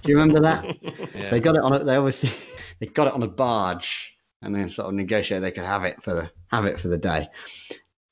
Do 0.02 0.10
you 0.10 0.18
remember 0.18 0.40
that? 0.40 0.64
yeah. 1.14 1.30
They 1.30 1.40
got 1.40 1.56
it 1.56 1.62
on 1.62 1.72
a, 1.72 1.84
they 1.84 1.96
obviously 1.96 2.30
they 2.80 2.86
got 2.86 3.08
it 3.08 3.14
on 3.14 3.22
a 3.22 3.28
barge 3.28 4.09
and 4.42 4.54
then 4.54 4.70
sort 4.70 4.88
of 4.88 4.94
negotiate 4.94 5.42
they 5.42 5.50
could 5.50 5.64
have 5.64 5.84
it 5.84 6.02
for 6.02 6.14
the 6.14 6.30
have 6.48 6.64
it 6.64 6.78
for 6.78 6.88
the 6.88 6.98
day. 6.98 7.28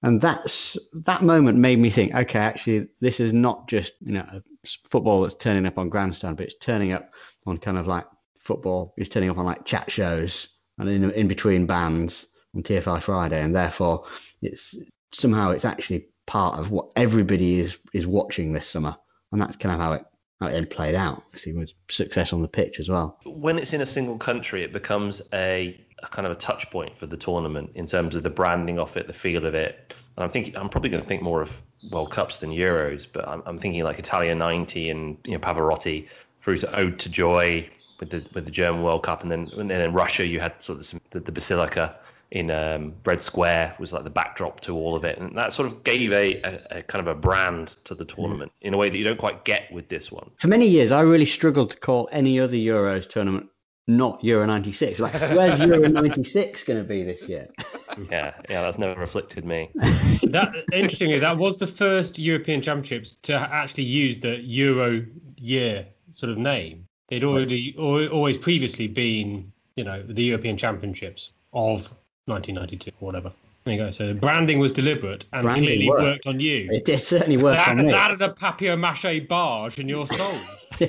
And 0.03 0.21
that's 0.21 0.79
that 0.93 1.23
moment 1.23 1.59
made 1.59 1.79
me 1.79 1.91
think, 1.91 2.15
okay, 2.15 2.39
actually, 2.39 2.89
this 3.01 3.19
is 3.19 3.33
not 3.33 3.69
just 3.69 3.93
you 4.01 4.13
know 4.13 4.43
football 4.85 5.23
that's 5.23 5.35
turning 5.35 5.67
up 5.67 5.79
on 5.79 5.89
grandstand, 5.89 6.37
but 6.37 6.47
it's 6.47 6.59
turning 6.61 6.93
up 6.93 7.11
on 7.47 7.59
kind 7.59 7.79
of 7.79 7.87
like 7.87 8.07
football. 8.39 8.95
It's 8.97 9.09
turning 9.09 9.31
up 9.31 9.39
on 9.39 9.47
like 9.47 9.65
chat 9.65 9.91
shows 9.91 10.49
and 10.79 10.89
in 10.89 11.11
in 11.11 11.29
between 11.29 11.67
bands 11.67 12.27
on 12.55 12.63
TFI 12.63 13.03
Friday, 13.03 13.43
and 13.43 13.55
therefore 13.55 14.05
it's 14.43 14.77
somehow 15.13 15.51
it's 15.51 15.65
actually 15.65 16.07
part 16.27 16.59
of 16.59 16.71
what 16.71 16.93
everybody 16.95 17.59
is 17.59 17.79
is 17.93 18.07
watching 18.07 18.53
this 18.53 18.69
summer, 18.69 18.97
and 19.33 19.41
that's 19.41 19.57
kind 19.57 19.75
of 19.75 19.81
how 19.81 19.93
it 19.95 20.05
how 20.41 20.47
it 20.47 20.53
then 20.53 20.67
played 20.67 20.95
out. 20.95 21.23
Obviously, 21.27 21.53
with 21.53 21.73
success 21.89 22.33
on 22.33 22.43
the 22.43 22.49
pitch 22.49 22.79
as 22.79 22.89
well. 22.89 23.19
When 23.25 23.59
it's 23.59 23.73
in 23.73 23.81
a 23.81 23.87
single 23.87 24.17
country, 24.19 24.63
it 24.63 24.73
becomes 24.73 25.23
a, 25.33 25.81
a, 26.03 26.09
kind 26.09 26.27
of 26.27 26.33
a 26.33 26.37
touch 26.37 26.71
point 26.71 26.97
for 26.97 27.07
the 27.07 27.17
tournament 27.17 27.73
in 27.75 27.87
terms 27.87 28.15
of 28.15 28.23
the 28.23 28.31
branding 28.31 28.79
of 28.79 28.97
it, 28.97 29.07
the 29.07 29.13
feel 29.13 29.47
of 29.47 29.55
it. 29.55 29.95
And 30.17 30.25
I'm 30.25 30.31
thinking, 30.31 30.57
I'm 30.57 30.69
probably 30.69 30.91
going 30.91 31.03
to 31.03 31.09
think 31.09 31.23
more 31.23 31.43
of 31.43 31.63
World 31.91 32.13
Cups 32.13 32.39
than 32.41 32.51
Euros, 32.51 33.07
but 33.13 33.27
I'm, 33.29 33.43
I'm 33.47 33.59
thinking 33.59 33.83
like 33.85 33.99
Italia 33.99 34.35
'90 34.35 34.91
and 34.91 35.19
you 35.25 35.33
know 35.33 35.39
Pavarotti 35.39 36.09
through 36.43 36.59
to 36.59 36.77
Ode 36.77 36.99
to 37.01 37.09
Joy 37.09 37.69
with 38.01 38.11
the 38.11 38.25
with 38.35 38.45
the 38.45 38.51
German 38.51 38.83
World 38.83 39.05
Cup, 39.05 39.23
and 39.23 39.31
then 39.31 39.49
and 39.57 39.71
then 39.71 39.81
in 39.81 39.93
Russia 39.93 40.27
you 40.27 40.41
had 40.41 40.61
sort 40.61 40.81
of 40.81 41.01
the, 41.11 41.21
the 41.21 41.33
Basilica 41.33 41.97
in 42.31 42.51
um, 42.51 42.95
Red 43.05 43.23
Square 43.23 43.75
was 43.79 43.93
like 43.93 44.05
the 44.05 44.11
backdrop 44.11 44.61
to 44.61 44.75
all 44.75 44.95
of 44.95 45.05
it, 45.05 45.19
and 45.19 45.37
that 45.37 45.53
sort 45.53 45.67
of 45.67 45.83
gave 45.85 46.13
a, 46.13 46.41
a, 46.43 46.79
a 46.79 46.83
kind 46.83 47.07
of 47.07 47.17
a 47.17 47.19
brand 47.19 47.77
to 47.85 47.95
the 47.95 48.05
tournament 48.05 48.53
mm. 48.53 48.67
in 48.67 48.75
a 48.75 48.77
way 48.77 48.91
that 48.91 48.99
you 48.99 49.05
don't 49.05 49.19
quite 49.19 49.45
get 49.45 49.73
with 49.73 49.89
this 49.89 50.13
one. 50.13 50.31
For 50.39 50.49
many 50.49 50.67
years, 50.67 50.93
I 50.93 51.01
really 51.01 51.27
struggled 51.27 51.71
to 51.71 51.77
call 51.79 52.09
any 52.13 52.39
other 52.39 52.57
Euros 52.57 53.09
tournament 53.09 53.49
not 53.89 54.23
Euro 54.23 54.47
96. 54.47 55.01
Like, 55.01 55.15
where's 55.15 55.59
Euro 55.61 55.89
96 55.89 56.63
going 56.65 56.79
to 56.79 56.85
be 56.85 57.03
this 57.03 57.23
year? 57.23 57.49
yeah, 58.11 58.35
yeah, 58.49 58.61
that's 58.61 58.79
never 58.79 59.03
afflicted 59.03 59.45
me. 59.45 59.71
that 59.75 60.53
interestingly, 60.73 61.19
that 61.19 61.37
was 61.37 61.57
the 61.57 61.67
first 61.67 62.19
European 62.19 62.61
Championships 62.63 63.17
to 63.23 63.35
actually 63.35 63.85
use 63.85 64.21
the 64.21 64.37
Euro 64.37 65.05
year 65.37 65.87
sort 66.13 66.31
of 66.31 66.39
name. 66.39 66.85
They'd 67.09 67.25
already 67.25 67.75
always 67.79 68.37
previously 68.37 68.87
been, 68.87 69.51
you 69.77 69.85
know, 69.85 70.03
the 70.03 70.23
European 70.23 70.59
Championships 70.59 71.33
of 71.55 71.91
1992 72.29 72.91
or 73.01 73.07
whatever. 73.07 73.33
There 73.65 73.75
you 73.75 73.81
go. 73.81 73.91
So 73.91 74.15
branding 74.15 74.59
was 74.59 74.73
deliberate 74.73 75.25
and 75.33 75.43
branding 75.43 75.65
clearly 75.65 75.89
worked. 75.89 76.03
worked. 76.03 76.27
on 76.27 76.41
you. 76.41 76.69
It 76.71 76.85
did 76.85 77.01
certainly 77.01 77.37
work 77.37 77.57
that, 77.57 77.69
on 77.69 77.77
me. 77.79 77.91
That 77.91 78.11
had 78.13 78.23
a 78.23 78.33
papier-mâché 78.33 79.29
barge 79.29 79.79
in 79.79 79.89
your 79.89 80.07
soul. 80.07 80.35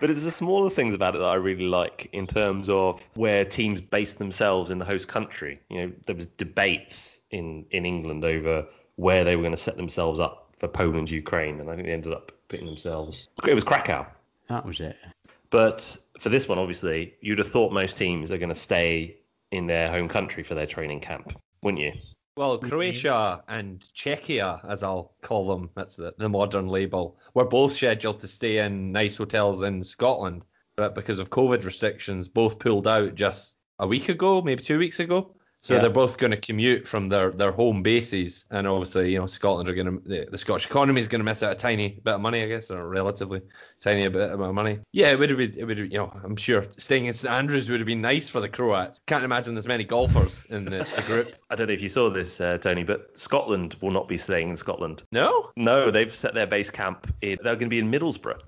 But 0.00 0.10
it's 0.10 0.22
the 0.22 0.30
smaller 0.30 0.70
things 0.70 0.94
about 0.94 1.16
it 1.16 1.18
that 1.18 1.24
I 1.24 1.34
really 1.34 1.66
like 1.66 2.08
in 2.12 2.26
terms 2.26 2.68
of 2.68 3.04
where 3.14 3.44
teams 3.44 3.80
base 3.80 4.12
themselves 4.12 4.70
in 4.70 4.78
the 4.78 4.84
host 4.84 5.08
country. 5.08 5.60
You 5.68 5.86
know, 5.86 5.92
there 6.06 6.14
was 6.14 6.26
debates 6.26 7.20
in, 7.30 7.66
in 7.70 7.84
England 7.84 8.24
over 8.24 8.66
where 8.96 9.24
they 9.24 9.34
were 9.34 9.42
going 9.42 9.54
to 9.54 9.60
set 9.60 9.76
themselves 9.76 10.20
up 10.20 10.54
for 10.58 10.68
Poland, 10.68 11.10
Ukraine, 11.10 11.60
and 11.60 11.70
I 11.70 11.74
think 11.74 11.86
they 11.86 11.92
ended 11.92 12.12
up 12.12 12.30
putting 12.48 12.66
themselves. 12.66 13.28
It 13.46 13.54
was 13.54 13.64
Krakow. 13.64 14.06
that 14.48 14.64
was 14.64 14.80
it. 14.80 14.96
But 15.50 15.96
for 16.20 16.28
this 16.28 16.48
one, 16.48 16.58
obviously, 16.58 17.14
you'd 17.20 17.38
have 17.38 17.50
thought 17.50 17.72
most 17.72 17.96
teams 17.96 18.30
are 18.30 18.38
going 18.38 18.48
to 18.50 18.54
stay 18.54 19.16
in 19.50 19.66
their 19.66 19.90
home 19.90 20.08
country 20.08 20.42
for 20.42 20.54
their 20.54 20.66
training 20.66 21.00
camp, 21.00 21.32
wouldn't 21.62 21.82
you? 21.82 21.92
Well, 22.36 22.58
mm-hmm. 22.58 22.68
Croatia 22.68 23.42
and 23.48 23.80
Czechia, 23.94 24.60
as 24.70 24.82
I'll 24.82 25.12
call 25.22 25.48
them, 25.48 25.70
that's 25.74 25.96
the, 25.96 26.14
the 26.18 26.28
modern 26.28 26.68
label, 26.68 27.18
were 27.34 27.44
both 27.44 27.72
scheduled 27.72 28.20
to 28.20 28.28
stay 28.28 28.58
in 28.58 28.92
nice 28.92 29.16
hotels 29.16 29.62
in 29.62 29.82
Scotland. 29.82 30.42
But 30.76 30.94
because 30.94 31.18
of 31.18 31.30
COVID 31.30 31.64
restrictions, 31.64 32.28
both 32.28 32.60
pulled 32.60 32.86
out 32.86 33.16
just 33.16 33.56
a 33.80 33.86
week 33.86 34.08
ago, 34.08 34.40
maybe 34.40 34.62
two 34.62 34.78
weeks 34.78 35.00
ago. 35.00 35.34
So 35.68 35.74
Yeah. 35.74 35.80
they're 35.82 35.90
both 35.90 36.16
going 36.16 36.30
to 36.30 36.38
commute 36.38 36.88
from 36.88 37.10
their, 37.10 37.30
their 37.30 37.52
home 37.52 37.82
bases, 37.82 38.46
and 38.50 38.66
obviously, 38.66 39.12
you 39.12 39.18
know, 39.18 39.26
Scotland 39.26 39.68
are 39.68 39.74
going 39.74 40.00
to 40.00 40.08
the, 40.08 40.26
the 40.30 40.38
Scottish 40.38 40.64
economy 40.64 40.98
is 40.98 41.08
going 41.08 41.18
to 41.18 41.26
miss 41.26 41.42
out 41.42 41.52
a 41.52 41.56
tiny 41.56 42.00
bit 42.02 42.14
of 42.14 42.22
money, 42.22 42.42
I 42.42 42.46
guess, 42.48 42.70
or 42.70 42.88
relatively 42.88 43.42
tiny 43.78 44.08
bit 44.08 44.30
of 44.30 44.54
money. 44.54 44.78
Yeah, 44.92 45.10
it 45.10 45.18
would 45.18 45.28
have 45.28 45.36
been, 45.38 45.58
it 45.58 45.64
would 45.66 45.76
have, 45.76 45.92
you 45.92 45.98
know, 45.98 46.10
I'm 46.24 46.36
sure 46.36 46.64
staying 46.78 47.04
in 47.04 47.12
St 47.12 47.30
Andrews 47.30 47.68
would 47.68 47.80
have 47.80 47.86
been 47.86 48.00
nice 48.00 48.30
for 48.30 48.40
the 48.40 48.48
Croats. 48.48 48.98
Can't 49.06 49.24
imagine 49.24 49.52
there's 49.54 49.66
many 49.68 49.84
golfers 49.84 50.46
in 50.46 50.64
the, 50.64 50.90
the 50.96 51.02
group. 51.02 51.34
I 51.50 51.54
don't 51.54 51.66
know 51.66 51.74
if 51.74 51.82
you 51.82 51.90
saw 51.90 52.08
this, 52.08 52.40
uh, 52.40 52.56
Tony, 52.56 52.82
but 52.82 53.10
Scotland 53.18 53.76
will 53.82 53.90
not 53.90 54.08
be 54.08 54.16
staying 54.16 54.48
in 54.48 54.56
Scotland. 54.56 55.02
No, 55.12 55.50
No, 55.54 55.90
they've 55.90 56.14
set 56.14 56.32
their 56.32 56.46
base 56.46 56.70
camp 56.70 57.12
in. 57.20 57.36
They're 57.42 57.56
going 57.56 57.68
to 57.68 57.68
be 57.68 57.78
in 57.78 57.90
Middlesbrough 57.92 58.40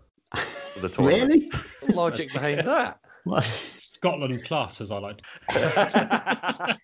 for 0.73 0.81
the 0.81 0.89
tournament. 0.95 1.29
Really? 1.29 1.53
logic 1.95 2.33
behind 2.33 2.67
that. 2.67 2.99
What? 3.25 3.45
Scotland 3.45 4.43
class, 4.47 4.81
as 4.81 4.91
I 4.91 4.97
like. 4.99 5.21
To. 5.51 6.79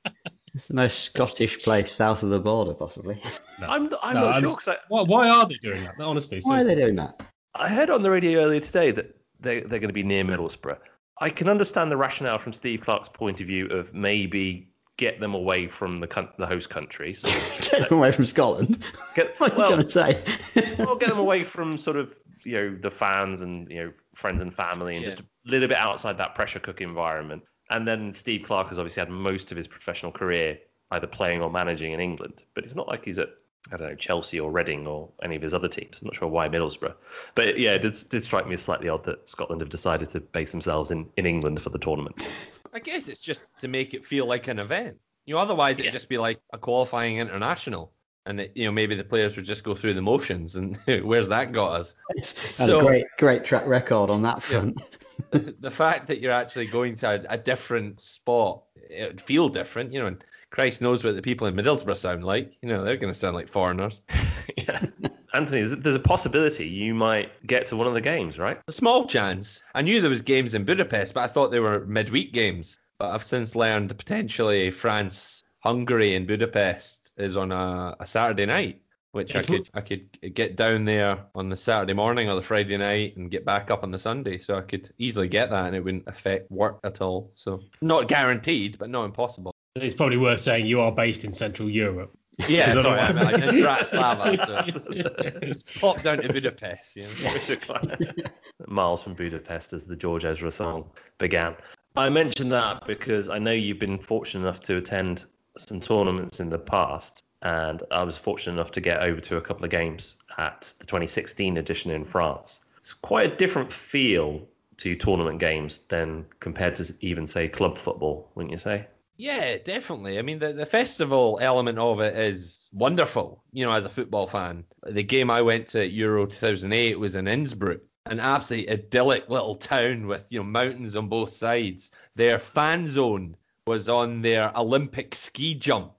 It's 0.66 0.70
the 0.72 0.74
most 0.74 1.04
Scottish 1.04 1.62
place 1.62 1.92
south 1.92 2.24
of 2.24 2.30
the 2.30 2.40
border, 2.40 2.74
possibly. 2.74 3.22
I'm, 3.60 3.88
I'm 4.02 4.14
No, 4.14 4.20
not 4.22 4.34
I'm- 4.34 4.42
sure 4.42 4.50
because 4.50 4.66
I, 4.66 4.76
Why, 4.88 5.02
why 5.02 5.28
are 5.28 5.46
they 5.48 5.54
doing 5.62 5.84
that? 5.84 5.94
Honestly, 6.00 6.40
Why 6.42 6.60
are 6.60 6.64
they 6.64 6.74
doing 6.74 6.96
that? 6.96 7.22
I 7.54 7.68
heard 7.68 7.88
on 7.88 8.02
the 8.02 8.10
radio 8.10 8.40
earlier 8.40 8.58
today 8.58 8.90
that 8.90 9.14
they, 9.38 9.60
they're 9.60 9.78
going 9.78 9.82
to 9.82 9.92
be 9.92 10.02
near 10.02 10.24
Middlesbrough. 10.24 10.78
I 11.20 11.30
can 11.30 11.48
understand 11.48 11.92
the 11.92 11.96
rationale 11.96 12.38
from 12.38 12.52
Steve 12.52 12.80
Clarke's 12.80 13.08
point 13.08 13.40
of 13.40 13.46
view 13.46 13.66
of 13.68 13.94
maybe 13.94 14.68
get 14.96 15.20
them 15.20 15.34
away 15.34 15.68
from 15.68 15.98
the 15.98 16.08
coun- 16.08 16.30
the 16.36 16.48
host 16.48 16.68
country. 16.68 17.14
So 17.14 17.28
Get 17.60 17.88
them 17.88 17.98
away 17.98 18.10
from 18.10 18.24
Scotland. 18.24 18.82
get, 19.14 19.38
What 19.38 19.52
are 19.52 19.54
you 19.54 19.58
well, 19.60 19.68
trying 19.68 19.82
to 19.82 19.88
say? 19.88 20.74
well, 20.80 20.96
get 20.96 21.10
them 21.10 21.20
away 21.20 21.44
from 21.44 21.78
sort 21.78 21.96
of 21.96 22.12
you 22.42 22.54
know 22.56 22.76
the 22.80 22.90
fans 22.90 23.40
and 23.40 23.70
you 23.70 23.84
know 23.84 23.92
friends 24.16 24.42
and 24.42 24.52
family 24.52 24.96
and 24.96 25.04
Yeah. 25.04 25.10
just 25.12 25.20
a 25.22 25.24
little 25.44 25.68
bit 25.68 25.76
outside 25.78 26.18
that 26.18 26.34
pressure 26.34 26.58
cook 26.58 26.80
environment. 26.80 27.44
And 27.70 27.86
then 27.86 28.14
Steve 28.14 28.42
Clarke 28.44 28.68
has 28.68 28.78
obviously 28.78 29.00
had 29.00 29.10
most 29.10 29.50
of 29.50 29.56
his 29.56 29.66
professional 29.66 30.12
career 30.12 30.58
either 30.92 31.06
playing 31.06 31.42
or 31.42 31.50
managing 31.50 31.92
in 31.92 32.00
England, 32.00 32.44
but 32.54 32.64
it's 32.64 32.74
not 32.76 32.86
like 32.88 33.04
he's 33.04 33.18
at 33.18 33.30
I 33.72 33.76
don't 33.76 33.88
know 33.88 33.94
Chelsea 33.96 34.38
or 34.38 34.52
Reading 34.52 34.86
or 34.86 35.08
any 35.24 35.34
of 35.34 35.42
his 35.42 35.52
other 35.52 35.66
teams. 35.66 35.98
I'm 36.00 36.06
not 36.06 36.14
sure 36.14 36.28
why 36.28 36.48
Middlesbrough, 36.48 36.94
but 37.34 37.58
yeah, 37.58 37.72
it 37.72 37.82
did, 37.82 37.96
did 38.10 38.22
strike 38.22 38.46
me 38.46 38.54
as 38.54 38.62
slightly 38.62 38.88
odd 38.88 39.02
that 39.04 39.28
Scotland 39.28 39.60
have 39.60 39.70
decided 39.70 40.08
to 40.10 40.20
base 40.20 40.52
themselves 40.52 40.92
in, 40.92 41.08
in 41.16 41.26
England 41.26 41.60
for 41.60 41.70
the 41.70 41.78
tournament. 41.80 42.24
I 42.72 42.78
guess 42.78 43.08
it's 43.08 43.18
just 43.20 43.56
to 43.58 43.66
make 43.68 43.92
it 43.92 44.06
feel 44.06 44.26
like 44.26 44.46
an 44.46 44.60
event. 44.60 44.98
You 45.24 45.34
know, 45.34 45.40
otherwise 45.40 45.80
it'd 45.80 45.86
Yeah. 45.86 45.90
just 45.90 46.08
be 46.08 46.18
like 46.18 46.38
a 46.52 46.58
qualifying 46.58 47.18
international, 47.18 47.90
and 48.26 48.40
it, 48.42 48.52
you 48.54 48.66
know 48.66 48.70
maybe 48.72 48.94
the 48.94 49.02
players 49.02 49.34
would 49.34 49.44
just 49.46 49.64
go 49.64 49.74
through 49.74 49.94
the 49.94 50.02
motions, 50.02 50.54
and 50.54 50.78
where's 51.02 51.26
that 51.30 51.50
got 51.50 51.72
us? 51.80 51.96
So- 52.22 52.78
a 52.78 52.82
great, 52.84 53.06
great 53.18 53.44
track 53.44 53.66
record 53.66 54.10
on 54.10 54.22
that 54.22 54.44
front. 54.44 54.80
the 55.60 55.70
fact 55.70 56.08
that 56.08 56.20
you're 56.20 56.32
actually 56.32 56.66
going 56.66 56.94
to 56.96 57.08
a, 57.08 57.34
a 57.34 57.38
different 57.38 58.00
spot, 58.00 58.62
it 58.88 59.08
would 59.08 59.20
feel 59.20 59.48
different, 59.48 59.92
you 59.92 60.00
know. 60.00 60.06
And 60.06 60.22
Christ 60.50 60.80
knows 60.80 61.02
what 61.04 61.14
the 61.16 61.22
people 61.22 61.46
in 61.46 61.54
Middlesbrough 61.54 61.96
sound 61.96 62.24
like. 62.24 62.52
You 62.62 62.68
know, 62.68 62.84
they're 62.84 62.96
going 62.96 63.12
to 63.12 63.18
sound 63.18 63.34
like 63.34 63.48
foreigners. 63.48 64.00
yeah. 64.56 64.86
Anthony, 65.34 65.62
there's- 65.62 65.82
there's 65.82 65.96
a 65.96 66.00
possibility 66.00 66.66
you 66.66 66.94
might 66.94 67.30
get 67.46 67.66
to 67.66 67.76
one 67.76 67.86
of 67.86 67.94
the 67.94 68.00
games, 68.00 68.38
right? 68.38 68.58
A 68.68 68.72
small 68.72 69.06
chance. 69.06 69.62
I 69.74 69.82
knew 69.82 70.00
there 70.00 70.10
was 70.10 70.22
games 70.22 70.54
in 70.54 70.64
Budapest, 70.64 71.14
but 71.14 71.24
I 71.24 71.28
thought 71.28 71.50
they 71.50 71.60
were 71.60 71.84
midweek 71.86 72.32
games. 72.32 72.78
But 72.98 73.10
I've 73.10 73.24
since 73.24 73.54
learned 73.54 73.96
potentially 73.98 74.70
France, 74.70 75.42
Hungary, 75.60 76.14
and 76.14 76.26
Budapest 76.26 77.12
is 77.18 77.36
on 77.36 77.52
a, 77.52 77.94
a 78.00 78.06
Saturday 78.06 78.46
night, 78.46 78.80
which 79.12 79.34
I 79.34 79.38
It's- 79.40 79.46
could 79.58 79.70
I 79.74 79.80
could 79.80 80.34
get 80.34 80.56
down 80.56 80.84
there 80.84 81.18
on 81.34 81.48
the 81.48 81.56
Saturday 81.56 81.94
morning 81.94 82.28
or 82.28 82.34
the 82.34 82.42
Friday 82.42 82.76
night 82.76 83.16
and 83.16 83.30
get 83.30 83.44
back 83.44 83.70
up 83.70 83.82
on 83.82 83.90
the 83.90 83.98
Sunday. 83.98 84.38
So 84.38 84.56
I 84.56 84.62
could 84.62 84.90
easily 84.98 85.28
get 85.28 85.50
that, 85.50 85.66
and 85.66 85.74
it 85.76 85.82
wouldn't 85.82 86.04
affect 86.06 86.50
work 86.50 86.78
at 86.84 87.00
all. 87.00 87.30
So 87.34 87.60
not 87.80 88.08
guaranteed, 88.08 88.78
but 88.78 88.90
not 88.90 89.04
impossible. 89.04 89.52
It's 89.76 89.94
probably 89.94 90.16
worth 90.16 90.40
saying 90.40 90.66
you 90.66 90.80
are 90.80 90.92
based 90.92 91.24
in 91.24 91.32
Central 91.32 91.68
Europe. 91.68 92.12
Yeah, 92.48 92.74
sorry, 92.74 93.00
I'm 93.00 93.16
otherwise- 93.16 93.32
like 93.32 93.42
in 93.54 93.62
Bratislava, 93.62 94.46
so 94.46 94.82
it's 95.42 95.62
popped 95.80 96.02
down 96.04 96.18
to 96.18 96.28
Budapest. 96.30 96.96
You 96.96 97.04
know? 97.04 98.24
Miles 98.66 99.02
from 99.02 99.14
Budapest, 99.14 99.72
as 99.72 99.86
the 99.86 99.96
George 99.96 100.24
Ezra 100.26 100.50
song 100.50 100.90
began. 101.18 101.56
I 101.96 102.10
mentioned 102.10 102.52
that 102.52 102.86
because 102.86 103.30
I 103.30 103.38
know 103.38 103.52
you've 103.52 103.78
been 103.78 103.98
fortunate 103.98 104.42
enough 104.42 104.60
to 104.60 104.76
attend 104.76 105.24
some 105.56 105.80
tournaments 105.80 106.40
in 106.40 106.50
the 106.50 106.58
past, 106.58 107.24
and 107.42 107.82
I 107.90 108.02
was 108.02 108.16
fortunate 108.16 108.54
enough 108.54 108.72
to 108.72 108.80
get 108.80 109.02
over 109.02 109.20
to 109.20 109.36
a 109.36 109.40
couple 109.40 109.64
of 109.64 109.70
games 109.70 110.16
at 110.38 110.72
the 110.78 110.86
2016 110.86 111.56
edition 111.56 111.90
in 111.90 112.04
France. 112.04 112.64
It's 112.78 112.92
quite 112.92 113.32
a 113.32 113.36
different 113.36 113.72
feel 113.72 114.46
to 114.78 114.94
tournament 114.94 115.38
games 115.38 115.80
than 115.88 116.26
compared 116.40 116.76
to 116.76 116.94
even 117.00 117.26
say 117.26 117.48
club 117.48 117.78
football, 117.78 118.30
wouldn't 118.34 118.52
you 118.52 118.58
say? 118.58 118.86
Yeah, 119.16 119.56
definitely. 119.56 120.18
I 120.18 120.22
mean, 120.22 120.38
the, 120.38 120.52
the 120.52 120.66
festival 120.66 121.38
element 121.40 121.78
of 121.78 122.00
it 122.00 122.16
is 122.16 122.60
wonderful, 122.72 123.42
you 123.52 123.64
know, 123.64 123.72
as 123.72 123.86
a 123.86 123.90
football 123.90 124.26
fan. 124.26 124.64
The 124.82 125.02
game 125.02 125.30
I 125.30 125.40
went 125.40 125.68
to 125.68 125.88
Euro 125.88 126.26
2008 126.26 126.98
was 126.98 127.16
in 127.16 127.26
Innsbruck, 127.26 127.80
an 128.04 128.20
absolutely 128.20 128.70
idyllic 128.70 129.30
little 129.30 129.54
town 129.54 130.06
with, 130.06 130.26
you 130.28 130.40
know, 130.40 130.44
mountains 130.44 130.96
on 130.96 131.08
both 131.08 131.32
sides. 131.32 131.90
Their 132.14 132.38
fan 132.38 132.86
zone 132.86 133.36
was 133.66 133.88
on 133.88 134.22
their 134.22 134.56
Olympic 134.56 135.14
ski 135.14 135.54
jump. 135.54 135.92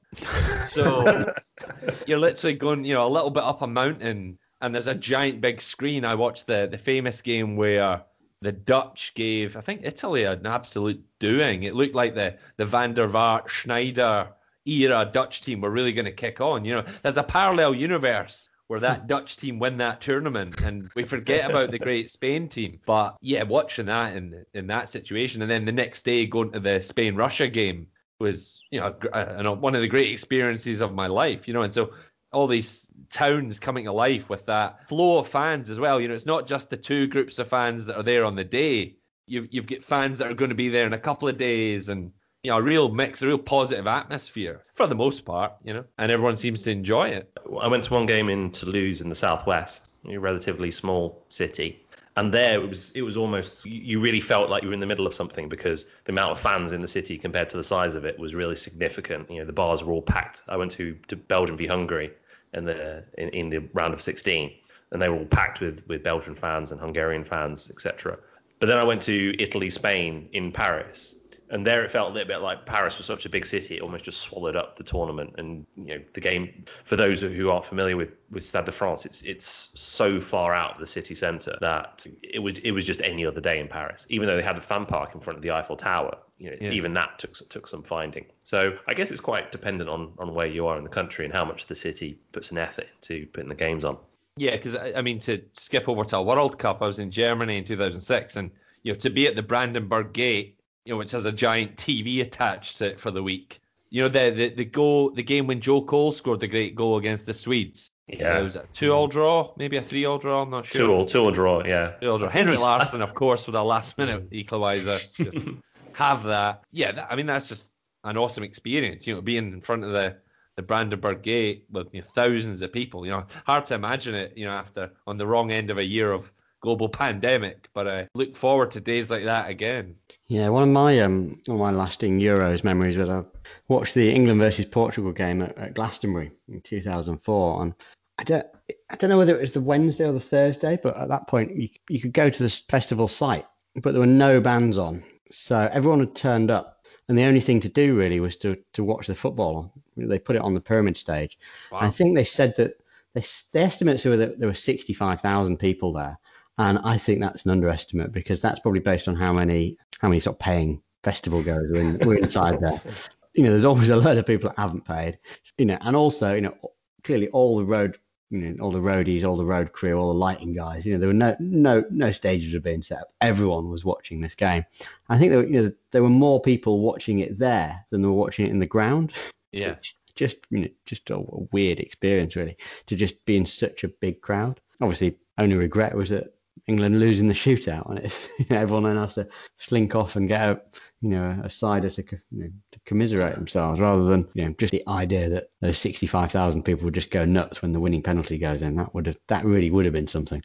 So 0.69 1.33
you're 2.07 2.17
literally 2.17 2.55
going, 2.55 2.85
you 2.85 2.93
know, 2.93 3.05
a 3.05 3.09
little 3.09 3.29
bit 3.29 3.43
up 3.43 3.61
a 3.61 3.67
mountain, 3.67 4.37
and 4.61 4.73
there's 4.73 4.87
a 4.87 4.95
giant 4.95 5.41
big 5.41 5.59
screen. 5.59 6.05
I 6.05 6.15
watched 6.15 6.47
the, 6.47 6.67
the 6.71 6.77
famous 6.77 7.21
game 7.21 7.57
where 7.57 8.03
the 8.41 8.53
Dutch 8.53 9.13
gave, 9.15 9.57
I 9.57 9.61
think, 9.61 9.81
Italy 9.83 10.23
an 10.23 10.45
absolute 10.45 11.03
doing. 11.19 11.63
It 11.63 11.75
looked 11.75 11.95
like 11.95 12.15
the, 12.15 12.37
the 12.55 12.65
Van 12.65 12.93
der 12.93 13.09
Vaart, 13.09 13.47
Sneijder 13.47 14.29
era 14.65 15.09
Dutch 15.11 15.41
team 15.41 15.61
were 15.61 15.71
really 15.71 15.91
going 15.91 16.05
to 16.05 16.11
kick 16.11 16.39
on. 16.39 16.63
You 16.63 16.75
know, 16.75 16.85
there's 17.03 17.17
a 17.17 17.23
parallel 17.23 17.75
universe 17.75 18.49
where 18.67 18.79
that 18.81 19.01
hmm. 19.01 19.07
Dutch 19.07 19.37
team 19.37 19.59
win 19.59 19.77
that 19.77 20.01
tournament, 20.01 20.61
and 20.61 20.89
we 20.95 21.03
forget 21.03 21.49
about 21.49 21.71
the 21.71 21.79
great 21.79 22.09
Spain 22.09 22.49
team. 22.49 22.79
But 22.85 23.17
yeah, 23.21 23.43
watching 23.43 23.87
that 23.87 24.15
in 24.15 24.45
in 24.53 24.67
that 24.67 24.89
situation, 24.89 25.41
and 25.41 25.49
then 25.49 25.65
the 25.65 25.71
next 25.71 26.03
day 26.03 26.25
going 26.25 26.51
to 26.51 26.59
the 26.59 26.81
Spain 26.81 27.15
Russia 27.15 27.47
game 27.47 27.87
was, 28.19 28.63
you 28.71 28.79
know, 28.79 28.95
you 29.03 29.43
know, 29.43 29.53
one 29.53 29.75
of 29.75 29.81
the 29.81 29.87
great 29.87 30.11
experiences 30.11 30.81
of 30.81 30.93
my 30.93 31.07
life. 31.07 31.47
You 31.47 31.53
know, 31.53 31.61
and 31.61 31.73
so 31.73 31.93
all 32.33 32.47
these 32.47 32.89
towns 33.09 33.59
coming 33.59 33.85
to 33.85 33.91
life 33.91 34.29
with 34.29 34.45
that 34.47 34.87
flow 34.89 35.19
of 35.19 35.27
fans 35.27 35.69
as 35.69 35.79
well. 35.79 36.01
You 36.01 36.09
know, 36.09 36.13
it's 36.13 36.25
not 36.25 36.47
just 36.47 36.69
the 36.69 36.77
two 36.77 37.07
groups 37.07 37.39
of 37.39 37.47
fans 37.47 37.85
that 37.85 37.95
are 37.95 38.03
there 38.03 38.25
on 38.25 38.35
the 38.35 38.43
day. 38.43 38.97
You've 39.27 39.47
you've 39.51 39.67
got 39.67 39.83
fans 39.83 40.19
that 40.19 40.29
are 40.29 40.35
going 40.35 40.49
to 40.49 40.55
be 40.55 40.69
there 40.69 40.85
in 40.85 40.93
a 40.93 40.99
couple 40.99 41.27
of 41.27 41.37
days, 41.37 41.89
and 41.89 42.11
you 42.43 42.51
know, 42.51 42.57
a 42.57 42.61
real 42.61 42.89
mix, 42.89 43.21
a 43.21 43.27
real 43.27 43.37
positive 43.37 43.87
atmosphere 43.87 44.63
for 44.73 44.87
the 44.87 44.95
most 44.95 45.25
part. 45.25 45.53
You 45.63 45.73
know, 45.73 45.85
and 45.97 46.11
everyone 46.11 46.37
seems 46.37 46.61
to 46.63 46.71
enjoy 46.71 47.09
it. 47.09 47.31
I 47.61 47.67
went 47.67 47.83
to 47.85 47.93
one 47.93 48.05
game 48.05 48.29
in 48.29 48.51
Toulouse 48.51 49.01
in 49.01 49.09
the 49.09 49.15
southwest, 49.15 49.87
a 50.07 50.17
relatively 50.17 50.71
small 50.71 51.23
city, 51.29 51.85
and 52.17 52.33
there 52.33 52.55
it 52.61 52.67
was 52.67 52.91
it 52.91 53.03
was 53.03 53.15
almost 53.15 53.65
you 53.65 53.99
really 53.99 54.21
felt 54.21 54.49
like 54.49 54.63
you 54.63 54.69
were 54.69 54.73
in 54.73 54.79
the 54.79 54.85
middle 54.87 55.05
of 55.05 55.13
something 55.13 55.47
because 55.47 55.85
the 56.05 56.11
amount 56.11 56.31
of 56.31 56.39
fans 56.39 56.73
in 56.73 56.81
the 56.81 56.87
city 56.87 57.17
compared 57.17 57.49
to 57.51 57.57
the 57.57 57.63
size 57.63 57.95
of 57.95 58.05
it 58.05 58.17
was 58.17 58.33
really 58.33 58.55
significant. 58.55 59.29
You 59.29 59.39
know, 59.39 59.45
the 59.45 59.53
bars 59.53 59.83
were 59.83 59.93
all 59.93 60.01
packed. 60.01 60.43
I 60.47 60.57
went 60.57 60.71
to, 60.71 60.97
to 61.09 61.15
Belgium 61.15 61.57
v 61.57 61.67
Hungary 61.67 62.11
in 62.53 62.65
the 62.65 63.03
in, 63.17 63.29
in 63.29 63.49
the 63.49 63.59
round 63.73 63.93
of 63.93 64.01
16, 64.01 64.51
and 64.91 65.01
they 65.01 65.09
were 65.09 65.17
all 65.17 65.25
packed 65.25 65.59
with 65.59 65.87
with 65.87 66.03
Belgian 66.03 66.33
fans 66.33 66.71
and 66.71 66.81
Hungarian 66.81 67.23
fans, 67.23 67.69
etc. 67.69 68.17
But 68.59 68.65
then 68.65 68.77
I 68.77 68.83
went 68.83 69.03
to 69.03 69.35
Italy, 69.39 69.69
Spain 69.69 70.29
in 70.33 70.51
Paris, 70.51 71.15
and 71.49 71.65
there 71.65 71.83
it 71.83 71.91
felt 71.91 72.11
a 72.11 72.13
little 72.13 72.27
bit 72.27 72.41
like 72.41 72.65
Paris 72.65 72.97
was 72.97 73.05
such 73.05 73.25
a 73.25 73.29
big 73.29 73.45
city, 73.45 73.77
it 73.77 73.81
almost 73.81 74.03
just 74.03 74.21
swallowed 74.21 74.55
up 74.55 74.75
the 74.75 74.83
tournament. 74.83 75.33
And 75.37 75.65
you 75.75 75.97
know, 75.97 76.01
the 76.13 76.21
game 76.21 76.65
for 76.83 76.95
those 76.95 77.21
who 77.21 77.49
aren't 77.49 77.65
familiar 77.65 77.95
with 77.97 78.09
with 78.31 78.43
Stade 78.43 78.65
de 78.65 78.71
France, 78.71 79.05
it's 79.05 79.21
it's 79.23 79.71
so 79.79 80.19
far 80.19 80.53
out 80.53 80.75
of 80.75 80.79
the 80.79 80.87
city 80.87 81.15
centre 81.15 81.57
that 81.61 82.05
it 82.23 82.39
was 82.39 82.55
it 82.59 82.71
was 82.71 82.85
just 82.85 83.01
any 83.01 83.25
other 83.25 83.41
day 83.41 83.59
in 83.59 83.67
Paris. 83.67 84.05
Even 84.09 84.27
though 84.27 84.35
they 84.35 84.43
had 84.43 84.57
a 84.57 84.61
fan 84.61 84.85
park 84.85 85.15
in 85.15 85.21
front 85.21 85.37
of 85.37 85.43
the 85.43 85.51
Eiffel 85.51 85.75
Tower, 85.77 86.17
you 86.37 86.49
know, 86.51 86.57
Yeah. 86.59 86.71
even 86.71 86.93
that 86.95 87.19
took 87.19 87.33
took 87.49 87.67
some 87.67 87.83
finding. 87.83 88.25
So 88.43 88.77
I 88.87 88.93
guess 88.93 89.11
it's 89.11 89.21
quite 89.21 89.51
dependent 89.51 89.89
on 89.89 90.13
on 90.19 90.33
where 90.33 90.47
you 90.47 90.67
are 90.67 90.77
in 90.77 90.83
the 90.83 90.89
country 90.89 91.25
and 91.25 91.33
how 91.33 91.45
much 91.45 91.67
the 91.67 91.75
city 91.75 92.19
puts 92.31 92.51
an 92.51 92.57
effort 92.57 92.87
into 93.01 93.25
putting 93.27 93.49
the 93.49 93.55
games 93.55 93.85
on. 93.85 93.97
Yeah, 94.39 94.51
because 94.51 94.75
I, 94.75 94.93
I 94.97 95.01
mean 95.01 95.17
to 95.19 95.41
skip 95.53 95.89
over 95.89 96.03
to 96.03 96.17
a 96.17 96.21
World 96.21 96.59
Cup, 96.59 96.81
I 96.83 96.85
was 96.87 96.99
in 96.99 97.09
Germany 97.09 97.57
in 97.57 97.63
2006, 97.63 98.35
and 98.35 98.51
you 98.83 98.91
know 98.93 98.99
to 98.99 99.09
be 99.09 99.25
at 99.27 99.35
the 99.35 99.41
Brandenburg 99.41 100.13
Gate, 100.13 100.56
you 100.87 100.93
know 100.93 100.97
which 100.97 101.11
has 101.11 101.25
a 101.25 101.31
giant 101.31 101.75
TV 101.75 102.21
attached 102.21 102.77
to 102.77 102.91
it 102.91 102.99
for 102.99 103.11
the 103.11 103.21
week. 103.21 103.59
You 103.89 104.03
know 104.03 104.09
the 104.09 104.29
the, 104.29 104.49
the 104.49 104.65
goal, 104.65 105.11
the 105.11 105.23
game 105.23 105.45
when 105.47 105.59
Joe 105.59 105.81
Cole 105.81 106.13
scored 106.13 106.39
the 106.39 106.47
great 106.47 106.75
goal 106.75 106.97
against 106.97 107.25
the 107.25 107.33
Swedes. 107.33 107.91
Yeah. 108.07 108.39
it 108.39 108.41
was 108.41 108.55
a 108.55 108.63
two-all 108.73 109.09
mm. 109.09 109.11
draw, 109.11 109.53
maybe 109.57 109.75
a 109.75 109.81
three-all 109.81 110.17
draw. 110.17 110.41
I'm 110.41 110.49
not 110.49 110.65
sure. 110.65 110.87
Two 110.87 110.93
all, 110.93 111.05
two 111.05 111.19
all 111.19 111.31
draw, 111.31 111.65
yeah. 111.65 111.95
Two-all 112.01 112.19
draw. 112.19 112.29
Henrik 112.29 112.57
He's- 112.57 112.65
Larsson, 112.65 113.01
of 113.01 113.13
course, 113.13 113.45
with 113.45 113.55
a 113.57 113.61
last-minute 113.61 114.29
equaliser. 114.31 115.61
Have 115.93 116.23
that. 116.23 116.63
Yeah, 116.71 116.93
that, 116.93 117.07
I 117.11 117.15
mean 117.17 117.25
that's 117.25 117.49
just 117.49 117.73
an 118.05 118.15
awesome 118.15 118.43
experience. 118.43 119.05
You 119.05 119.15
know, 119.15 119.21
being 119.21 119.51
in 119.51 119.61
front 119.61 119.83
of 119.83 119.91
the 119.91 120.17
the 120.55 120.63
Brandenburg 120.63 121.21
Gate 121.21 121.65
with 121.69 121.93
you 121.93 122.01
know, 122.01 122.07
thousands 122.15 122.61
of 122.61 122.71
people. 122.71 123.05
You 123.05 123.11
know, 123.11 123.25
hard 123.45 123.65
to 123.65 123.75
imagine 123.75 124.15
it. 124.15 124.37
You 124.37 124.45
know, 124.45 124.53
after 124.53 124.91
on 125.05 125.17
the 125.17 125.27
wrong 125.27 125.51
end 125.51 125.69
of 125.69 125.77
a 125.77 125.85
year 125.85 126.13
of 126.13 126.31
global 126.61 126.89
pandemic, 126.89 127.67
but 127.73 127.87
I 127.87 128.07
look 128.13 128.35
forward 128.35 128.71
to 128.71 128.79
days 128.79 129.09
like 129.09 129.25
that 129.25 129.49
again. 129.49 129.95
Yeah, 130.27 130.49
one 130.49 130.63
of 130.63 130.69
my 130.69 130.99
um 130.99 131.41
one 131.45 131.55
of 131.55 131.61
my 131.61 131.71
lasting 131.71 132.19
Euros 132.19 132.63
memories 132.63 132.97
was 132.97 133.09
I 133.09 133.23
watched 133.69 133.93
the 133.93 134.13
England 134.13 134.41
versus 134.41 134.65
Portugal 134.65 135.13
game 135.13 135.41
at, 135.41 135.57
at 135.57 135.73
Glastonbury 135.73 136.31
in 136.49 136.59
2004, 136.61 137.61
and 137.61 137.73
I 138.17 138.23
don't 138.23 138.45
I 138.89 138.95
don't 138.97 139.09
know 139.09 139.17
whether 139.17 139.35
it 139.35 139.41
was 139.41 139.53
the 139.53 139.61
Wednesday 139.61 140.05
or 140.05 140.11
the 140.11 140.19
Thursday, 140.19 140.77
but 140.81 140.97
at 140.97 141.07
that 141.07 141.27
point 141.27 141.55
you 141.55 141.69
you 141.87 142.01
could 142.01 142.13
go 142.13 142.29
to 142.29 142.43
the 142.43 142.49
festival 142.69 143.07
site, 143.07 143.45
but 143.77 143.91
there 143.93 144.01
were 144.01 144.05
no 144.05 144.41
bands 144.41 144.77
on, 144.77 145.01
so 145.31 145.69
everyone 145.71 146.01
had 146.01 146.15
turned 146.15 146.51
up, 146.51 146.85
and 147.07 147.17
the 147.17 147.23
only 147.23 147.41
thing 147.41 147.61
to 147.61 147.69
do 147.69 147.95
really 147.95 148.19
was 148.19 148.35
to 148.37 148.57
to 148.73 148.83
watch 148.83 149.07
the 149.07 149.15
football. 149.15 149.71
They 149.95 150.19
put 150.19 150.35
it 150.35 150.41
on 150.41 150.53
the 150.53 150.59
pyramid 150.59 150.97
stage. 150.97 151.39
I 151.71 151.89
think 151.89 152.15
they 152.15 152.25
said 152.25 152.53
that 152.57 152.73
they, 153.13 153.23
the 153.53 153.59
estimates 153.59 154.03
were 154.03 154.17
that 154.17 154.39
there 154.39 154.49
were 154.49 154.53
65,000 154.53 155.57
people 155.57 155.93
there, 155.93 156.19
and 156.57 156.79
I 156.83 156.97
think 156.97 157.21
that's 157.21 157.45
an 157.45 157.51
underestimate 157.51 158.11
because 158.11 158.41
that's 158.41 158.59
probably 158.59 158.79
based 158.79 159.07
on 159.07 159.15
how 159.15 159.33
many 159.33 159.77
how 159.99 160.07
many 160.09 160.19
sort 160.19 160.35
of 160.35 160.39
paying 160.39 160.81
festival 161.03 161.43
goers 161.43 161.69
were, 161.71 161.79
in, 161.79 161.97
were 161.99 162.15
inside 162.15 162.59
there. 162.61 162.81
You 163.33 163.43
know, 163.43 163.51
there's 163.51 163.65
always 163.65 163.89
a 163.89 163.95
lot 163.95 164.17
of 164.17 164.25
people 164.25 164.49
that 164.49 164.59
haven't 164.59 164.83
paid. 164.83 165.19
You 165.59 165.65
know, 165.65 165.77
and 165.81 165.95
also 165.95 166.33
you 166.33 166.41
know 166.41 166.55
clearly 167.03 167.27
all 167.29 167.55
the 167.55 167.65
road 167.65 167.99
you 168.31 168.39
know 168.39 168.63
all 168.63 168.71
the 168.71 168.79
roadies, 168.79 169.23
all 169.23 169.37
the 169.37 169.45
road 169.45 169.73
crew, 169.73 169.93
all 169.93 170.11
the 170.11 170.17
lighting 170.19 170.53
guys. 170.53 170.85
You 170.87 170.93
know, 170.93 170.99
there 170.99 171.07
were 171.09 171.13
no 171.13 171.35
no 171.39 171.83
no 171.91 172.11
stages 172.11 172.53
were 172.53 172.59
being 172.59 172.81
set 172.81 172.99
up. 172.99 173.13
Everyone 173.21 173.69
was 173.69 173.85
watching 173.85 174.21
this 174.21 174.33
game. 174.33 174.65
I 175.07 175.19
think 175.19 175.29
there 175.29 175.39
were, 175.39 175.45
you 175.47 175.61
know 175.61 175.71
there 175.91 176.01
were 176.01 176.09
more 176.09 176.41
people 176.41 176.79
watching 176.79 177.19
it 177.19 177.37
there 177.37 177.85
than 177.91 178.01
there 178.01 178.09
were 178.09 178.17
watching 178.17 178.47
it 178.47 178.51
in 178.51 178.59
the 178.59 178.65
ground 178.65 179.13
Yeah. 179.51 179.71
which 179.71 179.95
just 180.15 180.37
you 180.49 180.61
know 180.61 180.67
just 180.87 181.09
a, 181.11 181.15
a 181.17 181.43
weird 181.51 181.79
experience 181.79 182.35
really 182.35 182.57
to 182.87 182.95
just 182.95 183.23
be 183.25 183.37
in 183.37 183.45
such 183.45 183.83
a 183.83 183.87
big 183.87 184.21
crowd. 184.21 184.59
Obviously, 184.81 185.15
only 185.37 185.55
regret 185.55 185.95
was 185.95 186.09
that 186.09 186.33
England 186.67 186.99
losing 186.99 187.27
the 187.27 187.33
shootout, 187.33 187.89
and 187.89 187.99
it's 187.99 188.29
you 188.39 188.45
know, 188.49 188.57
everyone 188.57 188.83
then 188.83 188.97
has 188.97 189.15
to 189.15 189.27
slink 189.57 189.95
off 189.95 190.15
and 190.15 190.27
get 190.27 190.41
a 190.41 190.61
you 191.01 191.09
know 191.09 191.39
a 191.43 191.49
cider 191.49 191.89
to 191.89 192.03
you 192.31 192.43
know, 192.43 192.49
to 192.71 192.79
commiserate 192.85 193.35
themselves, 193.35 193.79
rather 193.79 194.03
than 194.03 194.27
you 194.33 194.45
know 194.45 194.55
just 194.57 194.71
the 194.71 194.83
idea 194.87 195.29
that 195.29 195.49
those 195.61 195.77
65,000 195.77 196.63
people 196.63 196.85
would 196.85 196.93
just 196.93 197.11
go 197.11 197.25
nuts 197.25 197.61
when 197.61 197.73
the 197.73 197.79
winning 197.79 198.03
penalty 198.03 198.37
goes 198.37 198.61
in. 198.61 198.75
That 198.75 198.93
would 198.93 199.07
have 199.07 199.17
that 199.27 199.45
really 199.45 199.71
would 199.71 199.85
have 199.85 199.93
been 199.93 200.07
something. 200.07 200.43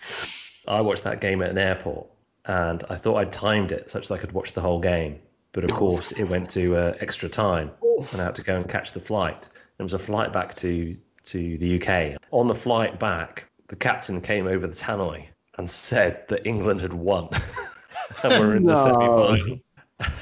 I 0.68 0.80
watched 0.80 1.04
that 1.04 1.20
game 1.20 1.42
at 1.42 1.50
an 1.50 1.58
airport, 1.58 2.06
and 2.46 2.84
I 2.88 2.96
thought 2.96 3.16
I'd 3.16 3.32
timed 3.32 3.72
it 3.72 3.90
such 3.90 4.08
that 4.08 4.14
I 4.14 4.18
could 4.18 4.32
watch 4.32 4.52
the 4.52 4.60
whole 4.60 4.80
game. 4.80 5.20
But 5.52 5.64
of 5.64 5.72
course, 5.72 6.12
it 6.12 6.24
went 6.24 6.48
to 6.50 6.76
uh, 6.76 6.94
extra 7.00 7.28
time, 7.28 7.70
and 8.12 8.20
I 8.20 8.24
had 8.24 8.34
to 8.36 8.42
go 8.42 8.56
and 8.56 8.68
catch 8.68 8.92
the 8.92 9.00
flight. 9.00 9.48
It 9.78 9.82
was 9.82 9.92
a 9.92 9.98
flight 9.98 10.32
back 10.32 10.54
to 10.56 10.96
to 11.24 11.58
the 11.58 11.80
UK. 11.80 12.18
On 12.30 12.48
the 12.48 12.54
flight 12.54 12.98
back, 12.98 13.44
the 13.68 13.76
captain 13.76 14.20
came 14.20 14.46
over 14.46 14.66
the 14.66 14.74
tannoy 14.74 15.26
and 15.58 15.68
said 15.68 16.24
that 16.28 16.46
England 16.46 16.80
had 16.80 16.92
won, 16.92 17.28
and 18.22 18.32
we're 18.42 18.56
in 18.56 18.64
the 18.64 18.74
semi-final. 18.76 19.58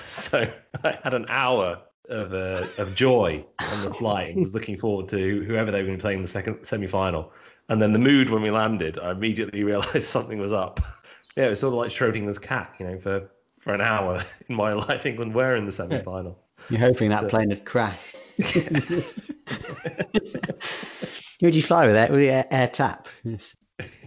So 0.05 0.47
I 0.85 0.99
had 1.03 1.14
an 1.14 1.25
hour 1.31 1.81
of 2.11 2.35
uh, 2.35 2.66
of 2.77 2.95
joy 2.95 3.45
on 3.61 3.83
the 3.85 3.95
flight 3.95 4.35
and 4.35 4.43
was 4.43 4.53
looking 4.53 4.79
forward 4.79 5.09
to 5.11 5.43
whoever 5.45 5.71
they 5.71 5.81
were 5.81 5.87
going 5.87 5.97
to 5.99 6.03
play 6.03 6.12
in 6.14 6.21
the 6.23 6.29
second 6.29 6.64
semi-final. 6.64 7.33
And 7.71 7.81
then 7.81 7.93
the 7.95 7.99
mood 7.99 8.29
when 8.29 8.43
we 8.43 8.51
landed, 8.51 8.99
I 8.99 9.12
immediately 9.12 9.62
realised 9.73 10.03
something 10.09 10.38
was 10.38 10.53
up. 10.53 10.81
Yeah, 11.37 11.47
it 11.47 11.51
was 11.51 11.61
sort 11.61 11.73
of 11.73 11.79
like 11.79 11.90
Schrodinger's 11.90 12.38
cat, 12.38 12.75
you 12.79 12.87
know, 12.88 12.99
for 12.99 13.31
for 13.61 13.73
an 13.73 13.81
hour 13.81 14.23
in 14.49 14.57
my 14.57 14.73
life, 14.75 15.07
England 15.07 15.35
were 15.35 15.57
in 15.57 15.64
the 15.64 15.73
semi-final. 15.73 16.37
You're 16.69 16.81
hoping 16.81 17.09
that 17.11 17.21
So- 17.21 17.29
plane 17.29 17.49
had 17.51 17.64
crashed. 17.64 18.16
Who 21.40 21.47
would 21.47 21.55
you 21.55 21.62
fly 21.62 21.87
with? 21.87 21.97
Air, 21.97 22.09
with 22.11 22.21
the 22.21 22.31
air, 22.31 22.47
air 22.51 22.69
tap? 22.69 23.09
Yes. 23.25 23.57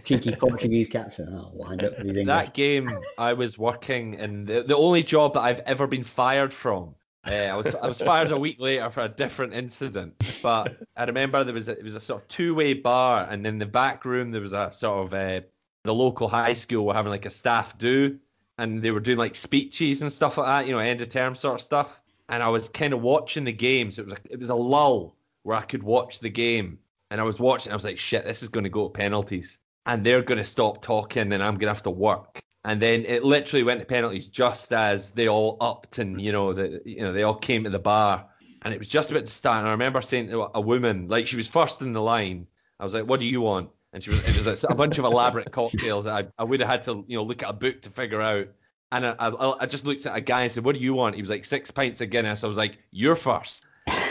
Cheeky 0.04 0.34
Portuguese 0.36 0.88
captain. 0.88 1.34
Oh, 1.34 1.50
wind 1.52 1.82
up 1.82 1.98
with. 1.98 2.26
That 2.26 2.54
game, 2.54 2.98
I 3.18 3.32
was 3.32 3.58
working 3.58 4.14
in 4.14 4.44
the, 4.44 4.62
the 4.62 4.76
only 4.76 5.02
job 5.02 5.34
that 5.34 5.40
I've 5.40 5.60
ever 5.60 5.86
been 5.86 6.04
fired 6.04 6.52
from. 6.52 6.94
Uh, 7.26 7.32
I 7.32 7.56
was 7.56 7.74
I 7.74 7.86
was 7.86 8.02
fired 8.02 8.30
a 8.30 8.38
week 8.38 8.60
later 8.60 8.90
for 8.90 9.00
a 9.00 9.08
different 9.08 9.54
incident, 9.54 10.14
but 10.42 10.76
I 10.94 11.04
remember 11.04 11.42
there 11.42 11.54
was 11.54 11.68
a, 11.68 11.78
it 11.78 11.82
was 11.82 11.94
a 11.94 12.00
sort 12.00 12.20
of 12.22 12.28
two-way 12.28 12.74
bar, 12.74 13.26
and 13.30 13.46
in 13.46 13.58
the 13.58 13.66
back 13.66 14.04
room 14.04 14.30
there 14.30 14.42
was 14.42 14.52
a 14.52 14.70
sort 14.72 15.06
of 15.06 15.14
uh, 15.14 15.40
the 15.84 15.94
local 15.94 16.28
high 16.28 16.52
school 16.52 16.84
were 16.84 16.92
having 16.92 17.10
like 17.10 17.24
a 17.24 17.30
staff 17.30 17.78
do, 17.78 18.18
and 18.58 18.82
they 18.82 18.90
were 18.90 19.00
doing 19.00 19.16
like 19.16 19.36
speeches 19.36 20.02
and 20.02 20.12
stuff 20.12 20.36
like 20.36 20.46
that, 20.46 20.66
you 20.66 20.74
know, 20.74 20.80
end 20.80 21.00
of 21.00 21.08
term 21.08 21.34
sort 21.34 21.54
of 21.54 21.60
stuff. 21.62 21.98
And 22.28 22.42
I 22.42 22.48
was 22.48 22.68
kind 22.68 22.92
of 22.92 23.00
watching 23.00 23.44
the 23.44 23.52
game, 23.52 23.90
so 23.90 24.02
it 24.02 24.04
was 24.06 24.14
a, 24.14 24.18
it 24.30 24.38
was 24.38 24.50
a 24.50 24.54
lull 24.54 25.16
where 25.44 25.56
I 25.56 25.62
could 25.62 25.82
watch 25.82 26.20
the 26.20 26.30
game, 26.30 26.78
and 27.10 27.22
I 27.22 27.24
was 27.24 27.38
watching. 27.38 27.72
I 27.72 27.74
was 27.74 27.84
like, 27.84 27.98
shit, 27.98 28.26
this 28.26 28.42
is 28.42 28.50
going 28.50 28.64
to 28.64 28.70
go 28.70 28.88
to 28.88 28.90
penalties, 28.90 29.58
and 29.86 30.04
they're 30.04 30.22
going 30.22 30.38
to 30.38 30.44
stop 30.44 30.82
talking, 30.82 31.32
and 31.32 31.42
I'm 31.42 31.54
going 31.54 31.68
to 31.68 31.74
have 31.74 31.82
to 31.84 31.90
work. 31.90 32.40
And 32.64 32.80
then 32.80 33.04
it 33.04 33.24
literally 33.24 33.62
went 33.62 33.80
to 33.80 33.86
penalties 33.86 34.26
just 34.26 34.72
as 34.72 35.10
they 35.10 35.28
all 35.28 35.58
upped, 35.60 35.98
and 35.98 36.20
you 36.20 36.32
know, 36.32 36.52
the, 36.52 36.80
you 36.84 37.00
know, 37.00 37.12
they 37.12 37.22
all 37.22 37.34
came 37.34 37.64
to 37.64 37.70
the 37.70 37.78
bar, 37.78 38.26
and 38.62 38.72
it 38.72 38.78
was 38.78 38.88
just 38.88 39.10
about 39.10 39.26
to 39.26 39.30
start. 39.30 39.58
And 39.58 39.68
I 39.68 39.72
remember 39.72 40.00
saying 40.00 40.28
to 40.28 40.50
a 40.54 40.60
woman, 40.60 41.08
like 41.08 41.26
she 41.26 41.36
was 41.36 41.46
first 41.46 41.82
in 41.82 41.92
the 41.92 42.00
line, 42.00 42.46
I 42.80 42.84
was 42.84 42.94
like, 42.94 43.06
"What 43.06 43.20
do 43.20 43.26
you 43.26 43.42
want?" 43.42 43.68
And 43.92 44.02
she 44.02 44.10
was, 44.10 44.20
it 44.20 44.46
was 44.46 44.64
a, 44.64 44.74
bunch 44.74 44.98
of 44.98 45.04
elaborate 45.04 45.52
cocktails 45.52 46.08
I, 46.08 46.26
I 46.36 46.42
would 46.42 46.58
have 46.58 46.68
had 46.68 46.82
to, 46.82 47.04
you 47.06 47.16
know, 47.16 47.22
look 47.22 47.44
at 47.44 47.50
a 47.50 47.52
book 47.52 47.82
to 47.82 47.90
figure 47.90 48.20
out. 48.20 48.48
And 48.90 49.06
I, 49.06 49.12
I, 49.18 49.62
I 49.62 49.66
just 49.66 49.86
looked 49.86 50.04
at 50.06 50.16
a 50.16 50.20
guy 50.20 50.42
and 50.42 50.52
said, 50.52 50.64
"What 50.64 50.74
do 50.74 50.80
you 50.80 50.94
want?" 50.94 51.16
He 51.16 51.20
was 51.20 51.30
like 51.30 51.44
six 51.44 51.70
pints 51.70 52.00
of 52.00 52.08
Guinness. 52.08 52.44
I 52.44 52.46
was 52.46 52.56
like, 52.56 52.78
"You're 52.90 53.16
first. 53.16 53.66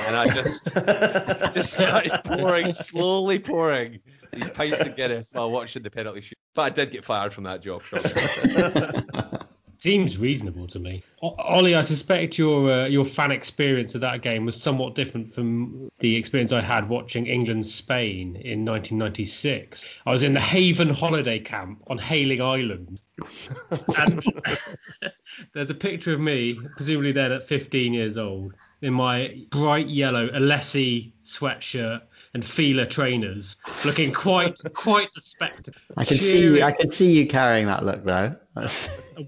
And 0.08 0.16
I 0.16 0.28
just 0.34 0.74
just 1.54 1.74
started 1.74 2.22
pouring, 2.24 2.74
slowly 2.74 3.40
pouring 3.40 4.00
these 4.32 4.50
pints 4.50 4.80
of 4.80 4.96
Guinness 4.96 5.32
while 5.34 5.52
watching 5.52 5.84
the 5.84 5.92
penalty 5.92 6.22
shoot. 6.22 6.38
But 6.56 6.62
I 6.64 6.70
did 6.70 6.92
get 6.92 7.04
fired 7.06 7.34
from 7.34 7.44
that 7.46 7.62
job. 7.62 7.82
shortly. 7.82 8.12
Seems 9.84 10.18
reasonable 10.18 10.66
to 10.68 10.80
me. 10.80 11.04
O- 11.22 11.36
Ollie, 11.38 11.76
I 11.76 11.82
suspect 11.82 12.38
your 12.38 12.72
uh, 12.72 12.86
your 12.86 13.04
fan 13.04 13.32
experience 13.32 13.96
of 13.96 14.02
that 14.02 14.22
game 14.22 14.46
was 14.46 14.56
somewhat 14.56 14.96
different 14.96 15.30
from 15.30 15.90
the 16.00 16.16
experience 16.16 16.54
I 16.54 16.62
had 16.62 16.88
watching 16.88 17.28
England 17.28 17.66
Spain 17.66 18.38
in 18.38 18.64
1996. 18.64 19.84
I 20.06 20.12
was 20.12 20.24
in 20.24 20.32
the 20.32 20.40
Haven 20.40 20.90
holiday 20.90 21.38
camp 21.38 21.84
on 21.88 21.98
Hayling 21.98 22.42
Island, 22.42 23.02
and 23.98 24.24
there's 25.54 25.70
a 25.70 25.76
picture 25.76 26.14
of 26.14 26.22
me, 26.22 26.58
presumably 26.78 27.12
then 27.12 27.34
at 27.34 27.46
15 27.46 27.94
years 27.94 28.18
old, 28.18 28.54
in 28.84 28.94
my 28.94 29.36
bright 29.50 29.88
yellow 29.88 30.28
Ellesse 30.30 31.12
sweatshirt 31.26 32.02
and 32.34 32.46
Fila 32.46 32.86
trainers, 32.86 33.56
looking 33.86 34.12
quite 34.12 34.60
quite 34.74 35.10
the 35.16 35.22
spectacle. 35.22 35.82
I 35.98 36.06
can 36.06 36.20
see 36.20 36.40
you. 36.40 36.64
I 36.64 36.72
can 36.72 36.92
see 36.92 37.12
you 37.12 37.26
carrying 37.26 37.66
that 37.68 37.86
look 37.86 38.04
though. 38.04 38.36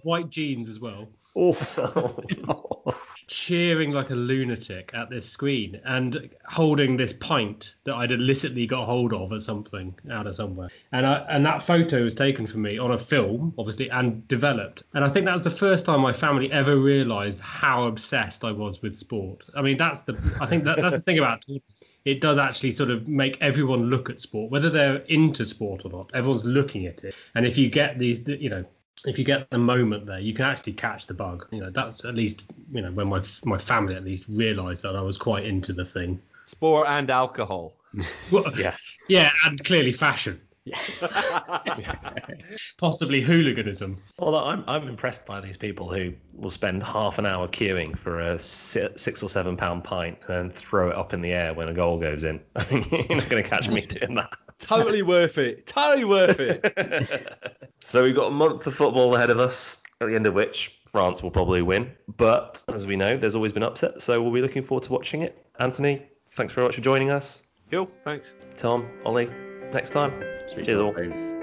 White 0.04 0.30
jeans 0.30 0.70
as 0.70 0.80
well. 0.80 1.08
oh. 1.38 2.96
cheering 3.28 3.92
like 3.92 4.10
a 4.10 4.16
lunatic 4.16 4.92
at 4.94 5.10
this 5.10 5.28
screen 5.28 5.80
and 5.86 6.30
holding 6.46 6.98
this 6.98 7.14
pint 7.14 7.76
that 7.84 7.96
I'd 7.96 8.12
illicitly 8.12 8.68
got 8.68 8.86
hold 8.86 9.14
of 9.14 9.32
at 9.34 9.42
something 9.42 9.96
out 10.12 10.28
of 10.28 10.36
somewhere. 10.36 10.70
And 10.92 11.06
I, 11.06 11.26
and 11.30 11.46
that 11.46 11.64
photo 11.64 12.04
was 12.04 12.14
taken 12.14 12.46
for 12.46 12.58
me 12.58 12.78
on 12.78 12.92
a 12.92 12.98
film, 12.98 13.54
obviously, 13.58 13.90
and 13.90 14.28
developed. 14.28 14.84
And 14.94 15.04
I 15.04 15.10
think 15.10 15.26
that 15.26 15.34
was 15.34 15.42
the 15.42 15.52
first 15.52 15.86
time 15.86 16.02
my 16.02 16.14
family 16.14 16.52
ever 16.52 16.78
realised 16.78 17.40
how 17.40 17.86
obsessed 17.86 18.44
I 18.44 18.52
was 18.52 18.82
with 18.82 18.98
sport. 18.98 19.44
I 19.56 19.62
mean, 19.62 19.78
that's 19.78 20.00
the 20.02 20.14
I 20.40 20.46
think 20.46 20.64
that, 20.66 20.78
that's 20.78 20.96
the 20.96 21.02
thing 21.02 21.18
about. 21.18 21.46
It 22.06 22.22
does 22.22 22.38
actually 22.38 22.72
sort 22.72 22.92
of 22.92 23.08
make 23.08 23.42
everyone 23.42 23.90
look 23.90 24.12
at 24.12 24.20
sport, 24.20 24.52
whether 24.52 24.70
they're 24.70 24.98
into 25.08 25.44
sport 25.46 25.82
or 25.86 25.92
not. 25.92 26.12
Everyone's 26.14 26.46
looking 26.46 26.86
at 26.86 27.04
it, 27.04 27.16
and 27.34 27.48
if 27.48 27.58
you 27.58 27.70
get 27.70 27.98
these, 27.98 28.28
you 28.28 28.50
know, 28.50 28.64
if 29.06 29.20
you 29.20 29.26
get 29.26 29.50
the 29.50 29.58
moment 29.58 30.06
there, 30.06 30.20
you 30.20 30.34
can 30.34 30.46
actually 30.46 30.74
catch 30.74 31.08
the 31.08 31.14
bug. 31.14 31.48
You 31.52 31.62
know, 31.62 31.70
that's 31.70 32.06
at 32.06 32.16
least 32.16 32.44
you 32.72 32.82
know 32.82 32.92
when 32.92 33.08
my 33.08 33.22
my 33.44 33.58
family 33.58 33.96
at 33.96 34.04
least 34.04 34.26
realised 34.30 34.84
that 34.84 34.96
I 34.96 35.02
was 35.02 35.18
quite 35.18 35.46
into 35.46 35.74
the 35.74 35.86
thing. 35.86 36.22
Sport 36.46 36.88
and 36.88 37.10
alcohol. 37.10 37.76
Well, 38.30 38.52
yeah. 38.58 38.76
yeah, 39.08 39.32
and 39.46 39.64
clearly 39.64 39.94
fashion, 39.94 40.42
possibly 42.78 43.22
hooliganism. 43.22 43.98
Although 44.18 44.44
I'm 44.44 44.64
I'm 44.68 44.88
impressed 44.88 45.26
by 45.26 45.40
these 45.40 45.58
people 45.58 45.94
who 45.94 46.14
will 46.34 46.50
spend 46.50 46.84
half 46.84 47.20
an 47.20 47.26
hour 47.26 47.48
queuing 47.48 47.98
for 47.98 48.20
a 48.20 48.40
six 48.40 49.24
or 49.24 49.30
seven 49.30 49.58
pound 49.58 49.84
pint 49.84 50.18
and 50.28 50.36
then 50.36 50.50
throw 50.50 50.90
it 50.90 50.96
up 50.96 51.14
in 51.14 51.22
the 51.22 51.32
air 51.32 51.54
when 51.54 51.70
a 51.70 51.74
goal 51.74 52.00
goes 52.00 52.24
in. 52.24 52.42
I 52.56 52.66
mean, 52.72 52.84
you're 52.92 53.18
not 53.18 53.30
going 53.30 53.44
to 53.44 53.50
catch 53.50 53.70
me 53.70 53.82
doing 53.82 54.16
that. 54.16 54.34
Totally 54.66 55.02
worth 55.04 55.38
it. 55.38 55.68
Totally 55.68 56.06
worth 56.06 56.40
it. 56.40 57.38
so 57.82 58.04
we've 58.04 58.16
got 58.16 58.28
a 58.28 58.32
month 58.32 58.66
of 58.66 58.76
football 58.76 59.16
ahead 59.16 59.30
of 59.30 59.40
us, 59.40 59.78
at 60.02 60.08
the 60.08 60.16
end 60.16 60.26
of 60.26 60.34
which 60.34 60.80
France 60.92 61.22
will 61.22 61.32
probably 61.32 61.62
win. 61.62 61.92
But 62.18 62.64
as 62.74 62.88
we 62.88 62.96
know, 62.96 63.16
there's 63.16 63.36
always 63.36 63.52
been 63.52 63.64
upset, 63.64 64.02
so 64.02 64.22
we'll 64.22 64.34
be 64.34 64.42
looking 64.42 64.64
forward 64.64 64.84
to 64.86 64.94
watching 64.94 65.22
it. 65.22 65.46
Anthony, 65.60 66.02
thanks 66.32 66.54
very 66.54 66.66
much 66.66 66.76
for 66.76 66.82
joining 66.82 67.12
us. 67.12 67.44
Cool. 67.70 67.90
Thanks. 68.04 68.34
Tom, 68.58 68.88
Ollie, 69.06 69.30
next 69.72 69.92
time. 69.92 70.20
Cheers 70.64 70.80
all. 70.80 70.94
Boom. 70.94 71.35